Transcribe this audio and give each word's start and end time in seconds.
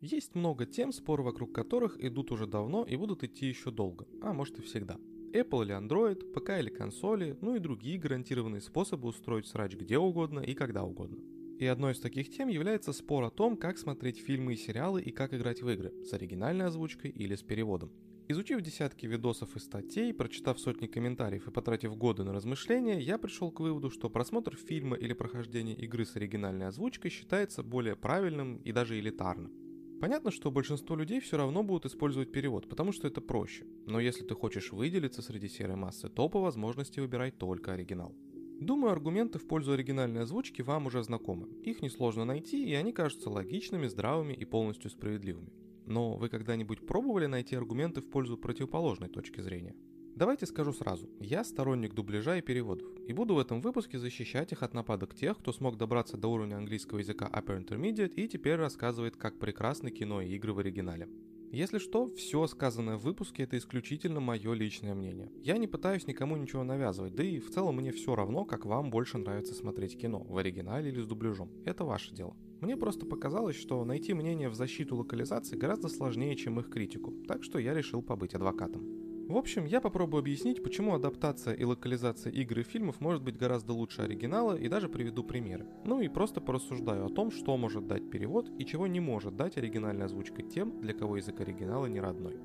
Есть 0.00 0.36
много 0.36 0.64
тем, 0.64 0.92
споры 0.92 1.24
вокруг 1.24 1.52
которых 1.52 2.02
идут 2.02 2.30
уже 2.30 2.46
давно 2.46 2.84
и 2.84 2.94
будут 2.94 3.24
идти 3.24 3.46
еще 3.46 3.72
долго, 3.72 4.06
а 4.22 4.32
может 4.32 4.60
и 4.60 4.62
всегда. 4.62 4.96
Apple 5.32 5.64
или 5.64 5.76
Android, 5.76 6.32
ПК 6.32 6.50
или 6.60 6.70
консоли, 6.70 7.36
ну 7.40 7.56
и 7.56 7.58
другие 7.58 7.98
гарантированные 7.98 8.60
способы 8.60 9.08
устроить 9.08 9.48
срач 9.48 9.74
где 9.74 9.98
угодно 9.98 10.38
и 10.38 10.54
когда 10.54 10.84
угодно. 10.84 11.18
И 11.58 11.66
одной 11.66 11.94
из 11.94 11.98
таких 11.98 12.30
тем 12.30 12.46
является 12.46 12.92
спор 12.92 13.24
о 13.24 13.30
том, 13.30 13.56
как 13.56 13.76
смотреть 13.76 14.18
фильмы 14.18 14.52
и 14.54 14.56
сериалы 14.56 15.02
и 15.02 15.10
как 15.10 15.34
играть 15.34 15.62
в 15.62 15.68
игры, 15.68 15.92
с 16.04 16.12
оригинальной 16.12 16.66
озвучкой 16.66 17.10
или 17.10 17.34
с 17.34 17.42
переводом. 17.42 17.92
Изучив 18.28 18.60
десятки 18.60 19.06
видосов 19.06 19.56
и 19.56 19.58
статей, 19.58 20.14
прочитав 20.14 20.60
сотни 20.60 20.86
комментариев 20.86 21.48
и 21.48 21.50
потратив 21.50 21.96
годы 21.96 22.22
на 22.22 22.32
размышления, 22.32 23.00
я 23.00 23.18
пришел 23.18 23.50
к 23.50 23.58
выводу, 23.58 23.90
что 23.90 24.08
просмотр 24.10 24.54
фильма 24.54 24.96
или 24.96 25.12
прохождение 25.12 25.74
игры 25.74 26.04
с 26.04 26.14
оригинальной 26.14 26.68
озвучкой 26.68 27.10
считается 27.10 27.64
более 27.64 27.96
правильным 27.96 28.58
и 28.58 28.70
даже 28.70 28.96
элитарным. 29.00 29.67
Понятно, 30.00 30.30
что 30.30 30.52
большинство 30.52 30.94
людей 30.94 31.18
все 31.18 31.36
равно 31.36 31.64
будут 31.64 31.86
использовать 31.86 32.30
перевод, 32.30 32.68
потому 32.68 32.92
что 32.92 33.08
это 33.08 33.20
проще. 33.20 33.66
Но 33.86 33.98
если 33.98 34.24
ты 34.24 34.34
хочешь 34.34 34.70
выделиться 34.72 35.22
среди 35.22 35.48
серой 35.48 35.74
массы, 35.74 36.08
то 36.08 36.28
по 36.28 36.40
возможности 36.40 37.00
выбирай 37.00 37.32
только 37.32 37.72
оригинал. 37.72 38.14
Думаю, 38.60 38.92
аргументы 38.92 39.38
в 39.38 39.46
пользу 39.48 39.72
оригинальной 39.72 40.22
озвучки 40.22 40.62
вам 40.62 40.86
уже 40.86 41.02
знакомы. 41.02 41.48
Их 41.62 41.82
несложно 41.82 42.24
найти, 42.24 42.64
и 42.64 42.74
они 42.74 42.92
кажутся 42.92 43.30
логичными, 43.30 43.88
здравыми 43.88 44.34
и 44.34 44.44
полностью 44.44 44.90
справедливыми. 44.90 45.52
Но 45.86 46.16
вы 46.16 46.28
когда-нибудь 46.28 46.86
пробовали 46.86 47.26
найти 47.26 47.56
аргументы 47.56 48.00
в 48.00 48.10
пользу 48.10 48.36
противоположной 48.36 49.08
точки 49.08 49.40
зрения? 49.40 49.74
Давайте 50.18 50.46
скажу 50.46 50.72
сразу, 50.72 51.08
я 51.20 51.44
сторонник 51.44 51.94
дубляжа 51.94 52.38
и 52.38 52.42
переводов, 52.42 52.88
и 53.06 53.12
буду 53.12 53.36
в 53.36 53.38
этом 53.38 53.60
выпуске 53.60 54.00
защищать 54.00 54.50
их 54.50 54.64
от 54.64 54.74
нападок 54.74 55.14
тех, 55.14 55.38
кто 55.38 55.52
смог 55.52 55.76
добраться 55.76 56.16
до 56.16 56.26
уровня 56.26 56.56
английского 56.56 56.98
языка 56.98 57.30
Upper 57.32 57.64
Intermediate 57.64 58.14
и 58.14 58.26
теперь 58.26 58.56
рассказывает, 58.56 59.16
как 59.16 59.38
прекрасны 59.38 59.92
кино 59.92 60.20
и 60.20 60.34
игры 60.34 60.54
в 60.54 60.58
оригинале. 60.58 61.08
Если 61.52 61.78
что, 61.78 62.08
все 62.08 62.48
сказанное 62.48 62.96
в 62.96 63.02
выпуске 63.02 63.44
это 63.44 63.56
исключительно 63.56 64.18
мое 64.18 64.54
личное 64.54 64.92
мнение. 64.92 65.30
Я 65.40 65.56
не 65.56 65.68
пытаюсь 65.68 66.08
никому 66.08 66.36
ничего 66.36 66.64
навязывать, 66.64 67.14
да 67.14 67.22
и 67.22 67.38
в 67.38 67.50
целом 67.52 67.76
мне 67.76 67.92
все 67.92 68.16
равно, 68.16 68.44
как 68.44 68.66
вам 68.66 68.90
больше 68.90 69.18
нравится 69.18 69.54
смотреть 69.54 69.96
кино, 69.96 70.24
в 70.28 70.36
оригинале 70.36 70.90
или 70.90 71.00
с 71.00 71.06
дубляжом. 71.06 71.52
Это 71.64 71.84
ваше 71.84 72.12
дело. 72.12 72.36
Мне 72.60 72.76
просто 72.76 73.06
показалось, 73.06 73.54
что 73.54 73.84
найти 73.84 74.14
мнение 74.14 74.48
в 74.48 74.56
защиту 74.56 74.96
локализации 74.96 75.56
гораздо 75.56 75.86
сложнее, 75.86 76.34
чем 76.34 76.58
их 76.58 76.70
критику, 76.70 77.14
так 77.28 77.44
что 77.44 77.60
я 77.60 77.72
решил 77.72 78.02
побыть 78.02 78.34
адвокатом. 78.34 78.97
В 79.28 79.36
общем, 79.36 79.66
я 79.66 79.82
попробую 79.82 80.20
объяснить, 80.20 80.62
почему 80.62 80.94
адаптация 80.94 81.52
и 81.52 81.62
локализация 81.62 82.32
игр 82.32 82.60
и 82.60 82.62
фильмов 82.62 82.98
может 82.98 83.22
быть 83.22 83.36
гораздо 83.36 83.74
лучше 83.74 84.00
оригинала 84.00 84.56
и 84.56 84.68
даже 84.68 84.88
приведу 84.88 85.22
примеры. 85.22 85.66
Ну 85.84 86.00
и 86.00 86.08
просто 86.08 86.40
порассуждаю 86.40 87.04
о 87.04 87.10
том, 87.10 87.30
что 87.30 87.54
может 87.58 87.86
дать 87.86 88.08
перевод 88.08 88.48
и 88.58 88.64
чего 88.64 88.86
не 88.86 89.00
может 89.00 89.36
дать 89.36 89.58
оригинальная 89.58 90.06
озвучка 90.06 90.42
тем, 90.42 90.80
для 90.80 90.94
кого 90.94 91.18
язык 91.18 91.38
оригинала 91.42 91.84
не 91.84 92.00
родной. 92.00 92.38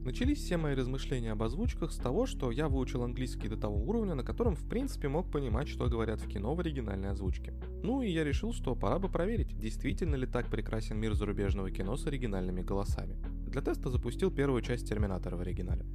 Начались 0.00 0.38
все 0.38 0.56
мои 0.56 0.74
размышления 0.74 1.32
об 1.32 1.42
озвучках 1.42 1.92
с 1.92 1.98
того, 1.98 2.24
что 2.24 2.50
я 2.50 2.68
выучил 2.68 3.02
английский 3.02 3.48
до 3.48 3.58
того 3.58 3.76
уровня, 3.76 4.14
на 4.14 4.24
котором 4.24 4.54
в 4.54 4.66
принципе 4.66 5.08
мог 5.08 5.30
понимать, 5.30 5.68
что 5.68 5.88
говорят 5.88 6.22
в 6.22 6.28
кино 6.28 6.54
в 6.54 6.60
оригинальной 6.60 7.10
озвучке. 7.10 7.52
Ну 7.82 8.00
и 8.00 8.08
я 8.08 8.24
решил, 8.24 8.54
что 8.54 8.74
пора 8.74 8.98
бы 8.98 9.10
проверить, 9.10 9.58
действительно 9.58 10.14
ли 10.14 10.26
так 10.26 10.46
прекрасен 10.46 10.98
мир 10.98 11.12
зарубежного 11.12 11.70
кино 11.70 11.98
с 11.98 12.06
оригинальными 12.06 12.62
голосами. 12.62 13.18
Для 13.48 13.62
теста 13.62 13.88
запустил 13.88 14.30
первую 14.30 14.60
часть 14.60 14.86
Терминатора 14.86 15.36
в 15.36 15.40
оригинале. 15.40 15.86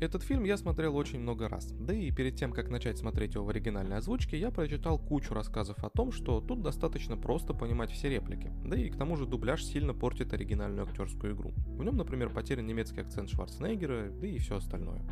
Этот 0.00 0.22
фильм 0.22 0.44
я 0.44 0.56
смотрел 0.56 0.94
очень 0.96 1.20
много 1.20 1.48
раз, 1.48 1.72
да 1.72 1.94
и 1.94 2.10
перед 2.10 2.36
тем, 2.36 2.52
как 2.52 2.68
начать 2.68 2.98
смотреть 2.98 3.34
его 3.34 3.44
в 3.44 3.48
оригинальной 3.48 3.96
озвучке, 3.96 4.38
я 4.38 4.50
прочитал 4.50 4.98
кучу 4.98 5.32
рассказов 5.32 5.82
о 5.82 5.88
том, 5.88 6.12
что 6.12 6.40
тут 6.40 6.62
достаточно 6.62 7.16
просто 7.16 7.54
понимать 7.54 7.92
все 7.92 8.10
реплики, 8.10 8.52
да 8.64 8.76
и 8.76 8.90
к 8.90 8.96
тому 8.96 9.16
же 9.16 9.24
дубляж 9.24 9.64
сильно 9.64 9.94
портит 9.94 10.34
оригинальную 10.34 10.86
актерскую 10.86 11.34
игру. 11.34 11.54
В 11.66 11.82
нем, 11.82 11.96
например, 11.96 12.28
потерян 12.28 12.66
немецкий 12.66 13.00
акцент 13.00 13.30
Шварценеггера, 13.30 14.10
да 14.10 14.26
и 14.26 14.36
все 14.38 14.56
остальное. 14.56 15.02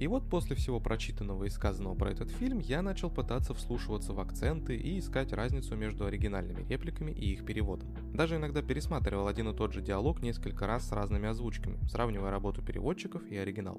И 0.00 0.06
вот 0.06 0.30
после 0.30 0.56
всего 0.56 0.80
прочитанного 0.80 1.44
и 1.44 1.50
сказанного 1.50 1.94
про 1.94 2.10
этот 2.10 2.30
фильм, 2.30 2.58
я 2.58 2.80
начал 2.80 3.10
пытаться 3.10 3.52
вслушиваться 3.52 4.14
в 4.14 4.20
акценты 4.20 4.74
и 4.74 4.98
искать 4.98 5.34
разницу 5.34 5.76
между 5.76 6.06
оригинальными 6.06 6.66
репликами 6.66 7.10
и 7.10 7.34
их 7.34 7.44
переводом. 7.44 7.94
Даже 8.14 8.36
иногда 8.36 8.62
пересматривал 8.62 9.28
один 9.28 9.50
и 9.50 9.54
тот 9.54 9.74
же 9.74 9.82
диалог 9.82 10.22
несколько 10.22 10.66
раз 10.66 10.88
с 10.88 10.92
разными 10.92 11.28
озвучками, 11.28 11.86
сравнивая 11.86 12.30
работу 12.30 12.62
переводчиков 12.62 13.26
и 13.30 13.36
оригинал. 13.36 13.78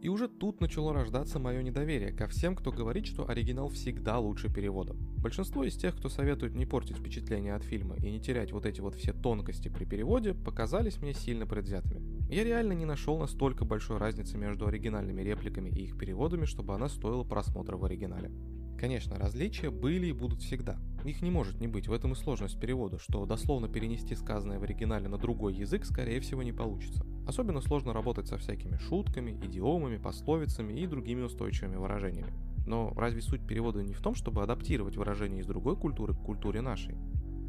И 0.00 0.08
уже 0.08 0.26
тут 0.26 0.60
начало 0.60 0.92
рождаться 0.92 1.38
мое 1.38 1.62
недоверие 1.62 2.10
ко 2.10 2.26
всем, 2.26 2.56
кто 2.56 2.72
говорит, 2.72 3.06
что 3.06 3.28
оригинал 3.28 3.68
всегда 3.68 4.18
лучше 4.18 4.52
перевода. 4.52 4.96
Большинство 5.18 5.62
из 5.62 5.76
тех, 5.76 5.94
кто 5.94 6.08
советует 6.08 6.56
не 6.56 6.66
портить 6.66 6.96
впечатление 6.96 7.54
от 7.54 7.62
фильма 7.62 7.94
и 7.96 8.10
не 8.10 8.18
терять 8.18 8.50
вот 8.50 8.66
эти 8.66 8.80
вот 8.80 8.96
все 8.96 9.12
тонкости 9.12 9.68
при 9.68 9.84
переводе, 9.84 10.34
показались 10.34 11.00
мне 11.00 11.14
сильно 11.14 11.46
предвзятыми. 11.46 11.99
Я 12.30 12.44
реально 12.44 12.74
не 12.74 12.84
нашел 12.84 13.18
настолько 13.18 13.64
большой 13.64 13.98
разницы 13.98 14.38
между 14.38 14.68
оригинальными 14.68 15.20
репликами 15.20 15.68
и 15.68 15.86
их 15.86 15.98
переводами, 15.98 16.44
чтобы 16.44 16.76
она 16.76 16.88
стоила 16.88 17.24
просмотра 17.24 17.76
в 17.76 17.84
оригинале. 17.84 18.30
Конечно, 18.78 19.18
различия 19.18 19.70
были 19.70 20.06
и 20.06 20.12
будут 20.12 20.40
всегда. 20.40 20.78
Их 21.04 21.22
не 21.22 21.30
может 21.32 21.60
не 21.60 21.66
быть, 21.66 21.88
в 21.88 21.92
этом 21.92 22.12
и 22.12 22.14
сложность 22.14 22.60
перевода, 22.60 23.00
что 23.00 23.26
дословно 23.26 23.68
перенести 23.68 24.14
сказанное 24.14 24.60
в 24.60 24.62
оригинале 24.62 25.08
на 25.08 25.18
другой 25.18 25.54
язык 25.54 25.84
скорее 25.84 26.20
всего 26.20 26.44
не 26.44 26.52
получится. 26.52 27.04
Особенно 27.26 27.60
сложно 27.60 27.92
работать 27.92 28.28
со 28.28 28.38
всякими 28.38 28.76
шутками, 28.76 29.32
идиомами, 29.44 29.96
пословицами 29.96 30.72
и 30.72 30.86
другими 30.86 31.22
устойчивыми 31.22 31.76
выражениями. 31.76 32.32
Но 32.64 32.92
разве 32.94 33.22
суть 33.22 33.44
перевода 33.44 33.82
не 33.82 33.92
в 33.92 34.00
том, 34.00 34.14
чтобы 34.14 34.44
адаптировать 34.44 34.96
выражения 34.96 35.40
из 35.40 35.46
другой 35.46 35.76
культуры 35.76 36.14
к 36.14 36.22
культуре 36.22 36.60
нашей? 36.60 36.94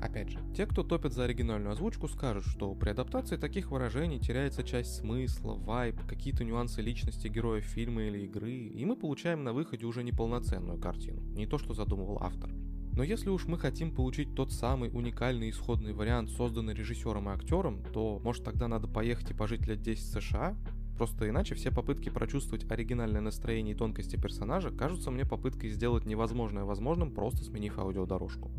Опять 0.01 0.29
же, 0.29 0.39
те, 0.57 0.65
кто 0.65 0.83
топит 0.83 1.13
за 1.13 1.25
оригинальную 1.25 1.73
озвучку, 1.73 2.07
скажут, 2.07 2.45
что 2.45 2.73
при 2.73 2.89
адаптации 2.89 3.37
таких 3.37 3.69
выражений 3.69 4.19
теряется 4.19 4.63
часть 4.63 4.95
смысла, 4.95 5.53
вайб, 5.53 5.95
какие-то 6.07 6.43
нюансы 6.43 6.81
личности 6.81 7.27
героя 7.27 7.61
фильма 7.61 8.03
или 8.03 8.25
игры, 8.25 8.51
и 8.51 8.83
мы 8.83 8.95
получаем 8.95 9.43
на 9.43 9.53
выходе 9.53 9.85
уже 9.85 10.03
неполноценную 10.03 10.79
картину, 10.79 11.21
не 11.35 11.45
то, 11.45 11.59
что 11.59 11.75
задумывал 11.75 12.17
автор. 12.19 12.49
Но 12.93 13.03
если 13.03 13.29
уж 13.29 13.45
мы 13.45 13.59
хотим 13.59 13.93
получить 13.93 14.33
тот 14.35 14.51
самый 14.51 14.89
уникальный 14.89 15.51
исходный 15.51 15.93
вариант, 15.93 16.31
созданный 16.31 16.73
режиссером 16.73 17.29
и 17.29 17.33
актером, 17.33 17.83
то 17.93 18.19
может 18.23 18.43
тогда 18.43 18.67
надо 18.67 18.87
поехать 18.87 19.29
и 19.31 19.33
пожить 19.35 19.67
лет 19.67 19.81
10 19.81 20.03
в 20.03 20.19
США? 20.19 20.57
Просто 20.97 21.29
иначе 21.29 21.55
все 21.55 21.71
попытки 21.71 22.09
прочувствовать 22.09 22.69
оригинальное 22.69 23.21
настроение 23.21 23.75
и 23.75 23.77
тонкости 23.77 24.17
персонажа 24.17 24.71
кажутся 24.71 25.09
мне 25.09 25.25
попыткой 25.25 25.69
сделать 25.69 26.05
невозможное 26.05 26.63
возможным, 26.63 27.13
просто 27.13 27.43
сменив 27.43 27.79
аудиодорожку. 27.79 28.51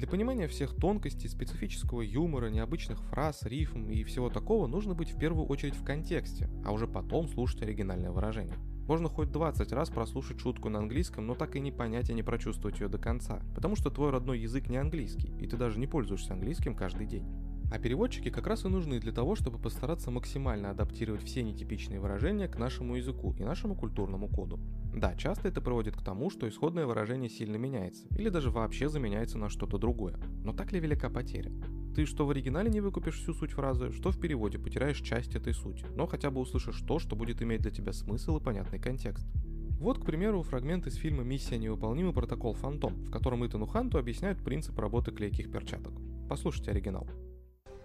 Для 0.00 0.08
понимания 0.08 0.48
всех 0.48 0.74
тонкостей, 0.74 1.28
специфического 1.28 2.00
юмора, 2.00 2.48
необычных 2.48 3.02
фраз, 3.10 3.42
рифм 3.42 3.90
и 3.90 4.02
всего 4.02 4.30
такого 4.30 4.66
нужно 4.66 4.94
быть 4.94 5.10
в 5.10 5.18
первую 5.18 5.44
очередь 5.44 5.76
в 5.76 5.84
контексте, 5.84 6.48
а 6.64 6.72
уже 6.72 6.88
потом 6.88 7.28
слушать 7.28 7.60
оригинальное 7.60 8.10
выражение. 8.10 8.56
Можно 8.88 9.10
хоть 9.10 9.30
20 9.30 9.70
раз 9.72 9.90
прослушать 9.90 10.40
шутку 10.40 10.70
на 10.70 10.78
английском, 10.78 11.26
но 11.26 11.34
так 11.34 11.54
и 11.54 11.60
не 11.60 11.70
понять 11.70 12.08
и 12.08 12.14
не 12.14 12.22
прочувствовать 12.22 12.80
ее 12.80 12.88
до 12.88 12.96
конца, 12.96 13.42
потому 13.54 13.76
что 13.76 13.90
твой 13.90 14.08
родной 14.08 14.38
язык 14.38 14.70
не 14.70 14.78
английский, 14.78 15.34
и 15.38 15.46
ты 15.46 15.58
даже 15.58 15.78
не 15.78 15.86
пользуешься 15.86 16.32
английским 16.32 16.74
каждый 16.74 17.04
день. 17.04 17.26
А 17.70 17.78
переводчики 17.78 18.30
как 18.30 18.48
раз 18.48 18.64
и 18.64 18.68
нужны 18.68 18.98
для 18.98 19.12
того, 19.12 19.36
чтобы 19.36 19.58
постараться 19.58 20.10
максимально 20.10 20.70
адаптировать 20.70 21.22
все 21.22 21.42
нетипичные 21.42 22.00
выражения 22.00 22.48
к 22.48 22.58
нашему 22.58 22.96
языку 22.96 23.34
и 23.38 23.44
нашему 23.44 23.76
культурному 23.76 24.28
коду. 24.28 24.58
Да, 24.92 25.14
часто 25.14 25.46
это 25.46 25.60
приводит 25.60 25.96
к 25.96 26.02
тому, 26.02 26.30
что 26.30 26.48
исходное 26.48 26.86
выражение 26.86 27.30
сильно 27.30 27.56
меняется, 27.56 28.06
или 28.18 28.28
даже 28.28 28.50
вообще 28.50 28.88
заменяется 28.88 29.38
на 29.38 29.48
что-то 29.48 29.78
другое. 29.78 30.16
Но 30.44 30.52
так 30.52 30.72
ли 30.72 30.80
велика 30.80 31.08
потеря? 31.10 31.52
Ты 31.94 32.06
что 32.06 32.26
в 32.26 32.30
оригинале 32.30 32.70
не 32.70 32.80
выкупишь 32.80 33.20
всю 33.20 33.34
суть 33.34 33.52
фразы, 33.52 33.92
что 33.92 34.10
в 34.10 34.18
переводе 34.18 34.58
потеряешь 34.58 35.00
часть 35.00 35.36
этой 35.36 35.54
сути, 35.54 35.84
но 35.94 36.06
хотя 36.06 36.30
бы 36.30 36.40
услышишь 36.40 36.80
то, 36.80 36.98
что 36.98 37.14
будет 37.14 37.40
иметь 37.40 37.62
для 37.62 37.70
тебя 37.70 37.92
смысл 37.92 38.38
и 38.38 38.42
понятный 38.42 38.80
контекст. 38.80 39.26
Вот, 39.78 39.98
к 39.98 40.04
примеру, 40.04 40.42
фрагмент 40.42 40.86
из 40.86 40.96
фильма 40.96 41.22
«Миссия 41.22 41.56
невыполнима. 41.56 42.12
Протокол 42.12 42.52
Фантом», 42.54 42.96
в 43.04 43.10
котором 43.10 43.46
Итану 43.46 43.66
Ханту 43.66 43.96
объясняют 43.96 44.42
принцип 44.44 44.78
работы 44.78 45.10
клейких 45.10 45.50
перчаток. 45.50 45.94
Послушайте 46.28 46.72
оригинал. 46.72 47.08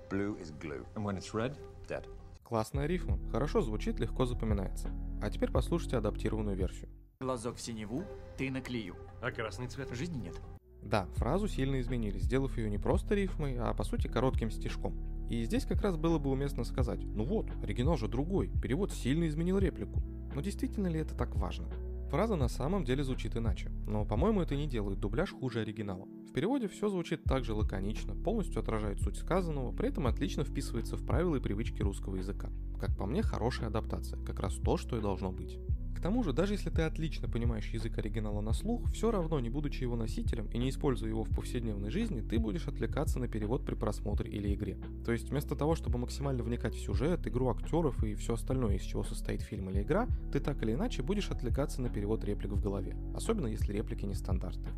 Blue 0.10 0.38
is 0.40 0.52
glue. 0.60 0.86
And 0.96 1.04
when 1.04 1.18
it's 1.18 1.34
red, 1.34 1.58
dead. 1.88 2.06
Классная 2.44 2.86
рифма, 2.86 3.18
хорошо 3.32 3.62
звучит, 3.62 4.00
легко 4.00 4.26
запоминается. 4.26 4.92
А 5.22 5.32
теперь 5.32 5.52
послушайте 5.52 5.98
адаптированную 5.98 6.56
версию. 6.56 6.90
Глазок 7.20 7.56
в 7.56 7.62
синеву, 7.62 8.04
ты 8.38 8.52
наклею. 8.52 8.96
А 9.22 9.32
красный 9.32 9.68
цвет? 9.68 9.90
Жизни 9.92 10.20
нет. 10.20 10.40
Да, 10.84 11.08
фразу 11.16 11.48
сильно 11.48 11.80
изменили, 11.80 12.20
сделав 12.20 12.56
ее 12.58 12.70
не 12.70 12.78
просто 12.78 13.16
рифмой, 13.16 13.58
а 13.58 13.74
по 13.74 13.84
сути 13.84 14.08
коротким 14.08 14.52
стишком. 14.52 14.96
И 15.28 15.44
здесь 15.44 15.66
как 15.66 15.82
раз 15.82 15.98
было 15.98 16.20
бы 16.20 16.30
уместно 16.30 16.64
сказать, 16.64 17.04
ну 17.04 17.24
вот, 17.24 17.50
оригинал 17.64 17.98
же 17.98 18.08
другой, 18.08 18.52
перевод 18.62 18.92
сильно 18.92 19.28
изменил 19.28 19.58
реплику. 19.58 20.04
Но 20.36 20.42
действительно 20.42 20.86
ли 20.86 21.00
это 21.00 21.16
так 21.16 21.36
важно? 21.36 21.68
Фраза 22.16 22.38
на 22.38 22.48
самом 22.48 22.86
деле 22.86 23.04
звучит 23.04 23.36
иначе, 23.36 23.70
но, 23.88 24.06
по-моему, 24.06 24.42
это 24.42 24.56
не 24.56 24.68
делает 24.68 25.02
дубляж 25.02 25.34
хуже 25.34 25.60
оригинала. 25.60 26.06
В 26.30 26.32
переводе 26.32 26.70
все 26.70 26.88
звучит 26.88 27.26
так 27.26 27.44
же 27.44 27.54
лаконично, 27.54 28.16
полностью 28.16 28.62
отражает 28.62 29.02
суть 29.02 29.18
сказанного, 29.18 29.74
при 29.74 29.90
этом 29.90 30.08
отлично 30.08 30.46
вписывается 30.46 30.96
в 30.96 31.06
правила 31.06 31.36
и 31.36 31.42
привычки 31.42 31.82
русского 31.82 32.16
языка. 32.16 32.50
Как 32.80 32.96
по 32.96 33.06
мне, 33.06 33.22
хорошая 33.22 33.68
адаптация, 33.68 34.18
как 34.24 34.40
раз 34.40 34.56
то, 34.56 34.78
что 34.78 34.98
и 34.98 35.02
должно 35.02 35.34
быть. 35.34 35.60
К 35.96 36.02
тому 36.02 36.24
же, 36.24 36.34
даже 36.34 36.54
если 36.54 36.70
ты 36.70 36.84
отлично 36.84 37.28
понимаешь 37.28 37.70
язык 37.70 37.98
оригинала 37.98 38.42
на 38.42 38.54
слух, 38.54 38.92
все 38.92 39.12
равно, 39.12 39.40
не 39.40 39.50
будучи 39.50 39.84
его 39.84 39.96
носителем 39.96 40.48
и 40.48 40.58
не 40.58 40.70
используя 40.70 41.10
его 41.10 41.24
в 41.24 41.30
повседневной 41.34 41.90
жизни, 41.90 42.22
ты 42.22 42.38
будешь 42.38 42.68
отвлекаться 42.68 43.18
на 43.18 43.28
перевод 43.28 43.66
при 43.66 43.76
просмотре 43.76 44.30
или 44.30 44.54
игре. 44.54 44.78
То 45.06 45.14
есть 45.14 45.30
вместо 45.30 45.56
того, 45.56 45.74
чтобы 45.76 45.98
максимально 45.98 46.44
вникать 46.44 46.76
в 46.76 46.80
сюжет, 46.80 47.26
игру 47.26 47.50
актеров 47.50 48.04
и 48.04 48.14
все 48.14 48.34
остальное, 48.34 48.76
из 48.76 48.82
чего 48.82 49.04
состоит 49.04 49.42
фильм 49.42 49.70
или 49.70 49.82
игра, 49.82 50.08
ты 50.32 50.40
так 50.40 50.62
или 50.62 50.74
иначе 50.74 51.02
будешь 51.02 51.32
отвлекаться 51.32 51.82
на 51.82 51.90
перевод 51.90 52.24
реплик 52.24 52.52
в 52.52 52.62
голове, 52.62 52.96
особенно 53.16 53.48
если 53.48 53.74
реплики 53.74 54.06
нестандартные. 54.06 54.74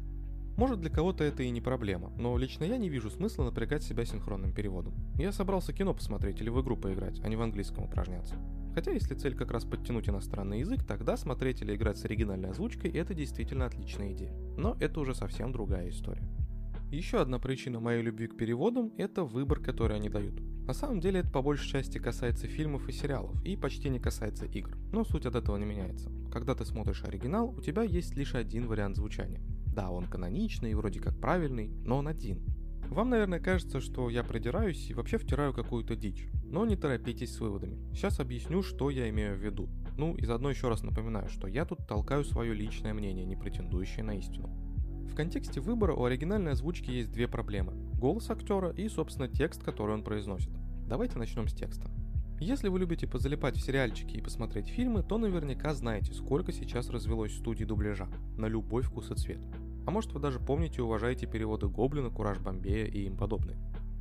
Может 0.56 0.80
для 0.80 0.90
кого-то 0.90 1.24
это 1.24 1.44
и 1.44 1.50
не 1.52 1.62
проблема, 1.62 2.12
но 2.18 2.36
лично 2.38 2.64
я 2.64 2.78
не 2.78 2.90
вижу 2.90 3.12
смысла 3.12 3.44
напрягать 3.44 3.84
себя 3.84 4.06
синхронным 4.06 4.54
переводом. 4.54 4.94
Я 5.16 5.31
собрался 5.31 5.72
кино 5.72 5.94
посмотреть 5.94 6.42
или 6.42 6.50
в 6.50 6.60
игру 6.62 6.75
поиграть, 6.75 7.19
а 7.24 7.30
не 7.30 7.36
в 7.36 7.42
английском 7.42 7.84
упражняться. 7.84 8.36
Хотя 8.77 8.91
если 8.91 9.15
цель 9.15 9.33
как 9.33 9.50
раз 9.50 9.65
подтянуть 9.65 10.07
иностранный 10.07 10.59
язык, 10.59 10.83
тогда 10.83 11.18
смотреть 11.18 11.63
или 11.63 11.75
играть 11.75 11.97
с 11.97 12.06
оригинальной 12.06 12.51
озвучкой 12.51 12.91
это 12.91 13.15
действительно 13.15 13.65
отличная 13.65 14.13
идея. 14.13 14.31
Но 14.56 14.77
это 14.79 15.00
уже 15.00 15.15
совсем 15.15 15.51
другая 15.51 15.89
история. 15.89 16.21
Еще 16.91 17.19
одна 17.19 17.39
причина 17.39 17.79
моей 17.79 18.03
любви 18.03 18.27
к 18.27 18.38
переводам– 18.38 18.94
это 19.00 19.24
выбор, 19.24 19.62
который 19.62 19.97
они 19.97 20.09
дают. 20.09 20.39
На 20.68 20.74
самом 20.75 21.00
деле 21.00 21.21
это 21.21 21.31
по 21.31 21.41
большей 21.41 21.68
части 21.68 21.97
касается 21.97 22.45
фильмов 22.45 22.88
и 22.88 22.91
сериалов, 22.91 23.44
и 23.44 23.57
почти 23.57 23.89
не 23.89 24.00
касается 24.00 24.45
игр. 24.45 24.77
Но 24.94 25.03
суть 25.03 25.25
от 25.25 25.33
этого 25.33 25.57
не 25.57 25.65
меняется. 25.65 26.12
Когда 26.31 26.53
ты 26.53 26.63
смотришь 26.63 27.03
оригинал, 27.03 27.50
у 27.57 27.62
тебя 27.62 27.81
есть 27.81 28.15
лишь 28.15 28.35
один 28.35 28.68
вариант 28.68 28.97
звучания. 28.97 29.41
Да, 29.73 29.89
он 29.89 30.06
каноничный 30.06 30.69
и 30.69 30.75
вроде 30.75 31.00
как 31.00 31.19
правильный, 31.19 31.71
но 31.83 31.97
он 31.97 32.07
один. 32.07 32.44
Вам, 32.89 33.10
наверное, 33.10 33.39
кажется, 33.39 33.80
что 33.80 34.10
я 34.10 34.24
придираюсь 34.24 34.89
и 34.89 34.94
вообще 34.94 35.18
втираю 35.18 35.54
какую-то 35.54 35.95
дичь. 35.95 36.28
Но 36.44 36.66
не 36.66 36.75
торопитесь 36.75 37.36
с 37.36 37.39
выводами. 37.39 37.78
Сейчас 37.94 38.19
объясню, 38.19 38.63
что 38.63 38.89
я 38.89 39.10
имею 39.10 39.36
в 39.36 39.44
виду. 39.44 39.69
Ну 39.98 40.16
и 40.16 40.25
заодно 40.25 40.50
еще 40.50 40.69
раз 40.69 40.84
напоминаю, 40.84 41.30
что 41.30 41.48
я 41.48 41.66
тут 41.66 41.86
толкаю 41.88 42.24
свое 42.24 42.54
личное 42.54 42.94
мнение, 42.94 43.25
не 43.25 43.36
претендующее 43.36 44.04
на 44.04 44.18
истину. 44.18 44.50
В 45.12 45.16
контексте 45.16 45.60
выбора 45.60 45.94
у 45.94 46.06
оригинальной 46.06 46.51
озвучки 46.51 46.89
есть 46.92 47.12
две 47.12 47.28
проблемы. 47.28 47.74
Голос 48.00 48.30
актера 48.30 48.72
и, 48.72 48.88
собственно, 48.88 49.28
текст, 49.28 49.63
который 49.63 49.94
он 49.94 50.04
произносит. 50.04 50.51
Давайте 50.88 51.18
начнем 51.18 51.48
с 51.48 51.54
текста. 51.54 51.90
Если 52.40 52.68
вы 52.69 52.80
любите 52.80 53.07
позалипать 53.07 53.57
в 53.57 53.62
сериальчики 53.62 54.16
и 54.16 54.22
посмотреть 54.22 54.68
фильмы, 54.68 55.01
то 55.01 55.18
наверняка 55.18 55.74
знаете, 55.74 56.13
сколько 56.13 56.51
сейчас 56.51 56.90
развелось 56.90 57.36
студий 57.36 57.66
дубляжа. 57.66 58.07
На 58.38 58.45
любой 58.45 58.83
вкус 58.83 59.10
и 59.10 59.16
цвет. 59.16 59.40
А 59.88 59.92
может 59.92 60.12
вы 60.12 60.19
даже 60.19 60.42
помните 60.42 60.80
и 60.80 60.81
уважаете 60.81 61.28
переводы 61.28 61.69
Гоблина, 61.69 62.10
Кураж 62.10 62.39
Бомбея 62.39 62.88
и 62.88 63.06
им 63.06 63.16
подобные. 63.16 63.57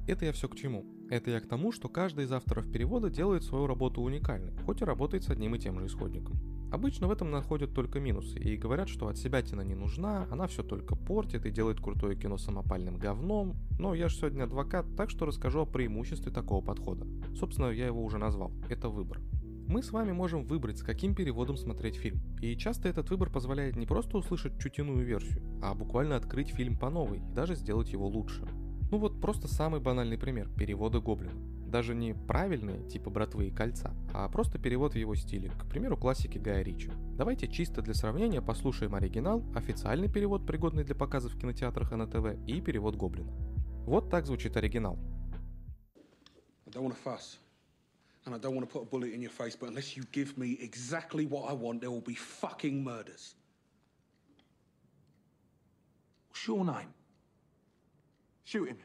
Это 0.09 0.25
я 0.25 0.33
все 0.33 0.49
к 0.49 0.57
чему? 0.57 0.85
Это 1.11 1.31
я 1.31 1.41
к 1.41 1.47
тому, 1.47 1.71
что 1.71 1.89
каждый 1.89 2.25
из 2.25 2.33
авторов 2.33 2.69
перевода 2.73 3.09
делает 3.09 3.45
свою 3.45 3.69
работу 3.69 4.03
уникальной, 4.03 4.53
хоть 4.65 4.83
и 4.83 4.85
работает 4.85 5.23
с 5.23 5.31
одним 5.31 5.55
и 5.55 5.61
тем 5.61 5.79
же 5.79 5.87
исходником. 5.87 6.41
Обычно 6.73 7.07
в 7.07 7.13
этом 7.13 7.31
находят 7.31 7.73
только 7.73 8.01
минусы 8.01 8.37
и 8.37 8.57
говорят, 8.57 8.89
что 8.89 9.07
от 9.07 9.17
себя 9.17 9.43
тина 9.43 9.61
не 9.61 9.77
нужна, 9.77 10.27
она 10.33 10.49
все 10.49 10.65
только 10.65 10.97
портит 10.97 11.47
и 11.47 11.53
делает 11.53 11.81
крутое 11.81 12.17
кино 12.17 12.37
самопальным 12.37 12.97
говном, 12.97 13.55
но 13.79 13.95
я 13.95 14.09
же 14.09 14.17
сегодня 14.17 14.43
адвокат, 14.43 14.87
так 14.97 15.09
что 15.09 15.25
расскажу 15.25 15.61
о 15.61 15.67
преимуществе 15.67 16.33
такого 16.33 16.65
подхода. 16.65 17.07
Собственно, 17.37 17.71
я 17.71 17.87
его 17.87 18.05
уже 18.05 18.19
назвал. 18.19 18.51
Это 18.69 18.89
выбор. 18.89 19.21
Мы 19.69 19.83
с 19.83 19.91
вами 19.91 20.13
можем 20.13 20.45
выбрать, 20.45 20.79
с 20.79 20.83
каким 20.83 21.13
переводом 21.13 21.57
смотреть 21.57 21.97
фильм. 21.97 22.21
И 22.41 22.57
часто 22.57 22.89
этот 22.89 23.11
выбор 23.11 23.31
позволяет 23.31 23.75
не 23.75 23.85
просто 23.85 24.17
услышать 24.17 24.61
чутиную 24.61 25.05
версию, 25.05 25.43
а 25.61 25.75
буквально 25.75 26.15
открыть 26.15 26.51
фильм 26.51 26.79
по 26.79 26.89
новой 26.89 27.19
и 27.19 27.35
даже 27.35 27.57
сделать 27.57 27.91
его 27.91 28.07
лучше. 28.07 28.47
Ну 28.93 28.99
вот 28.99 29.21
просто 29.21 29.49
самый 29.49 29.81
банальный 29.81 30.19
пример– 30.19 30.49
переводы 30.57 31.01
Гоблина. 31.01 31.35
Даже 31.67 31.97
не 31.97 32.15
правильные, 32.15 32.89
типа 32.89 33.11
«Братвы 33.11 33.49
и 33.49 33.51
кольца», 33.51 33.93
а 34.15 34.29
просто 34.29 34.61
перевод 34.61 34.93
в 34.93 34.99
его 34.99 35.17
стиле, 35.17 35.51
к 35.51 35.69
примеру, 35.69 35.97
классики 35.97 36.39
Гая 36.39 36.63
Ричи. 36.63 36.93
Давайте 37.17 37.49
чисто 37.49 37.83
для 37.83 37.95
сравнения 37.95 38.41
послушаем 38.41 38.95
оригинал, 38.95 39.43
официальный 39.57 40.09
перевод, 40.09 40.47
пригодный 40.47 40.85
для 40.85 40.95
показов 40.95 41.35
в 41.35 41.41
кинотеатрах 41.41 41.91
и 41.93 41.97
на 41.97 42.07
ТВ, 42.07 42.39
и 42.47 42.61
перевод 42.61 42.95
Гоблина. 42.95 43.33
Вот 43.85 44.11
так 44.11 44.27
звучит 44.27 44.57
оригинал. 44.57 44.97
I 46.67 46.71
don't. 46.71 47.46
And 48.27 48.35
I 48.35 48.39
don't 48.39 48.57
want 48.57 48.69
to 48.69 48.73
put 48.73 48.83
a 48.83 48.87
bullet 48.87 49.13
in 49.13 49.23
your 49.23 49.31
face, 49.31 49.55
but 49.55 49.69
unless 49.69 49.97
you 49.97 50.03
give 50.11 50.37
me 50.37 50.59
exactly 50.61 51.27
what 51.27 51.49
I 51.49 51.53
want, 51.53 51.81
there 51.81 51.93
will 51.93 52.01
be 52.01 52.17
fucking 52.17 52.83
murders. 52.83 53.37
What's 56.31 56.47
your 56.47 56.65
name? 56.65 56.93
Shoot 58.45 58.69
him. 58.69 58.79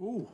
Ooh. 0.00 0.28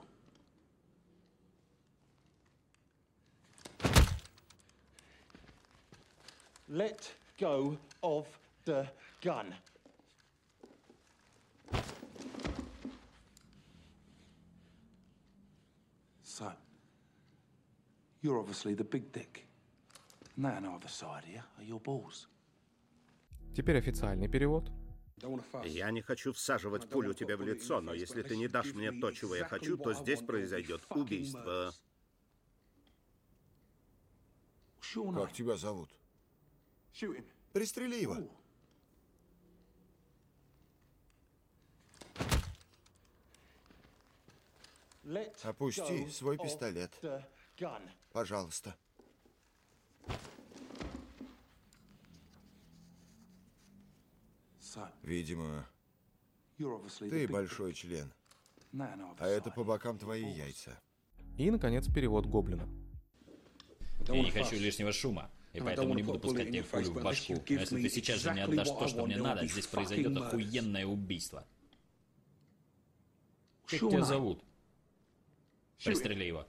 Let 6.69 7.11
go 7.41 7.77
of 8.03 8.27
the 8.65 8.87
gun. 9.21 9.53
You're 18.23 18.39
obviously 18.39 18.75
the 18.75 18.85
big 18.85 19.13
dick. 19.13 19.47
And 20.37 20.45
that 20.45 20.59
on 20.59 20.67
either 20.67 20.89
side 20.89 21.25
here 21.25 21.45
are 21.59 21.65
your 21.65 21.81
balls. 21.81 22.27
Теперь 23.55 23.79
официальный 23.79 24.29
перевод. 24.29 24.71
Я 25.65 25.91
не 25.91 26.01
хочу 26.01 26.33
всаживать 26.33 26.89
пулю 26.89 27.13
тебе 27.13 27.37
в 27.37 27.43
лицо, 27.43 27.81
но 27.81 27.93
если 27.93 28.23
ты 28.23 28.37
не 28.37 28.47
дашь 28.47 28.73
мне 28.75 28.93
то, 28.93 29.11
чего 29.11 29.35
я 29.35 29.45
хочу, 29.45 29.77
то 29.77 29.93
здесь 29.93 30.21
произойдет 30.21 30.81
убийство. 30.91 31.73
Как 35.15 35.33
тебя 35.33 35.57
зовут? 35.57 35.91
Пристрели 37.53 38.01
его. 38.01 38.17
Опусти 45.43 46.09
свой 46.11 46.39
пистолет. 46.39 46.93
Пожалуйста. 48.13 48.77
Видимо, 55.03 55.67
ты 56.57 57.27
большой 57.27 57.75
член. 57.75 58.13
А 59.19 59.27
это 59.27 59.51
по 59.51 59.65
бокам 59.65 59.99
твои 59.99 60.25
яйца. 60.25 60.79
И, 61.37 61.51
наконец, 61.51 61.87
перевод 61.93 62.27
Гоблина. 62.27 62.69
Я 64.07 64.23
не 64.23 64.31
хочу 64.31 64.57
лишнего 64.57 64.93
шума, 64.93 65.31
и 65.53 65.61
поэтому 65.61 65.95
не 65.95 66.03
буду 66.03 66.21
пускать 66.21 66.49
тебе 66.49 66.63
пулю 66.63 66.93
в 66.93 67.03
башку. 67.03 67.35
Но 67.35 67.43
если 67.49 67.83
ты 67.83 67.89
сейчас 67.89 68.21
же 68.21 68.33
не 68.35 68.41
отдашь 68.41 68.69
то, 68.69 68.87
что 68.89 69.07
мне 69.07 69.17
надо, 69.17 69.47
здесь 69.47 69.67
произойдет 69.67 70.17
охуенное 70.17 70.87
убийство. 70.87 71.47
Как 73.67 73.81
тебя 73.81 74.05
зовут? 74.05 74.45
Пристрели 75.85 76.25
его. 76.25 76.47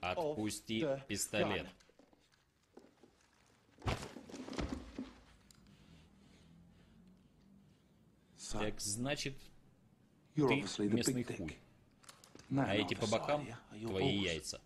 Отпусти 0.00 0.80
пистолет. 1.06 1.66
Так 8.52 8.80
значит, 8.80 9.36
ты 10.34 10.64
местный 10.88 11.24
хуй. 11.24 11.58
А 12.56 12.74
эти 12.74 12.94
по 12.94 13.06
бокам 13.06 13.46
твои 13.70 14.16
яйца. 14.18 14.60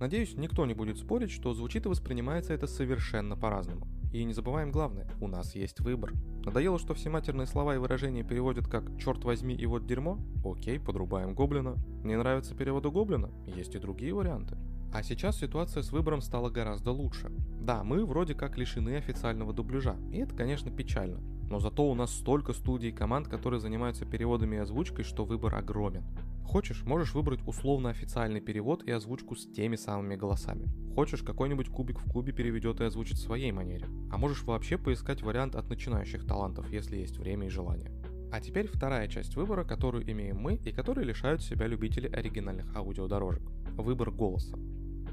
Надеюсь, 0.00 0.34
никто 0.34 0.64
не 0.64 0.72
будет 0.72 0.96
спорить, 0.96 1.30
что 1.30 1.52
звучит 1.52 1.84
и 1.84 1.88
воспринимается 1.90 2.54
это 2.54 2.66
совершенно 2.66 3.36
по-разному. 3.36 3.86
И 4.12 4.24
не 4.24 4.32
забываем 4.32 4.72
главное, 4.72 5.06
у 5.20 5.28
нас 5.28 5.54
есть 5.54 5.78
выбор. 5.80 6.14
Надоело, 6.42 6.78
что 6.78 6.94
все 6.94 7.10
матерные 7.10 7.46
слова 7.46 7.74
и 7.74 7.78
выражения 7.78 8.24
переводят 8.24 8.66
как 8.66 8.98
«черт 8.98 9.22
возьми» 9.24 9.54
и 9.54 9.66
«вот 9.66 9.86
дерьмо»? 9.86 10.18
Окей, 10.42 10.80
подрубаем 10.80 11.34
гоблина. 11.34 11.76
Не 12.02 12.16
нравится 12.16 12.54
переводу 12.54 12.90
гоблина? 12.90 13.30
Есть 13.46 13.74
и 13.74 13.78
другие 13.78 14.14
варианты. 14.14 14.56
А 14.92 15.02
сейчас 15.02 15.38
ситуация 15.38 15.82
с 15.82 15.92
выбором 15.92 16.22
стала 16.22 16.48
гораздо 16.48 16.92
лучше. 16.92 17.30
Да, 17.60 17.84
мы 17.84 18.04
вроде 18.06 18.34
как 18.34 18.56
лишены 18.56 18.96
официального 18.96 19.52
дубляжа, 19.52 19.96
и 20.10 20.16
это, 20.16 20.34
конечно, 20.34 20.70
печально. 20.70 21.20
Но 21.50 21.58
зато 21.58 21.84
у 21.84 21.94
нас 21.94 22.14
столько 22.14 22.52
студий 22.52 22.90
и 22.90 22.92
команд, 22.92 23.28
которые 23.28 23.60
занимаются 23.60 24.06
переводами 24.06 24.56
и 24.56 24.60
озвучкой, 24.60 25.04
что 25.04 25.24
выбор 25.24 25.56
огромен. 25.56 26.04
Хочешь, 26.44 26.84
можешь 26.84 27.12
выбрать 27.14 27.46
условно 27.46 27.90
официальный 27.90 28.40
перевод 28.40 28.84
и 28.84 28.92
озвучку 28.92 29.34
с 29.34 29.46
теми 29.46 29.76
самыми 29.76 30.16
голосами. 30.16 30.68
Хочешь, 30.94 31.22
какой-нибудь 31.22 31.68
кубик 31.68 31.98
в 31.98 32.10
кубе 32.10 32.32
переведет 32.32 32.80
и 32.80 32.84
озвучит 32.84 33.18
в 33.18 33.22
своей 33.22 33.52
манере. 33.52 33.86
А 34.10 34.16
можешь 34.16 34.44
вообще 34.44 34.78
поискать 34.78 35.22
вариант 35.22 35.56
от 35.56 35.68
начинающих 35.68 36.24
талантов, 36.24 36.70
если 36.70 36.96
есть 36.96 37.18
время 37.18 37.46
и 37.46 37.50
желание. 37.50 37.92
А 38.32 38.40
теперь 38.40 38.68
вторая 38.68 39.08
часть 39.08 39.34
выбора, 39.34 39.64
которую 39.64 40.08
имеем 40.10 40.38
мы 40.38 40.54
и 40.54 40.72
которые 40.72 41.04
лишают 41.04 41.42
себя 41.42 41.66
любители 41.66 42.06
оригинальных 42.06 42.76
аудиодорожек. 42.76 43.42
Выбор 43.76 44.12
голоса. 44.12 44.56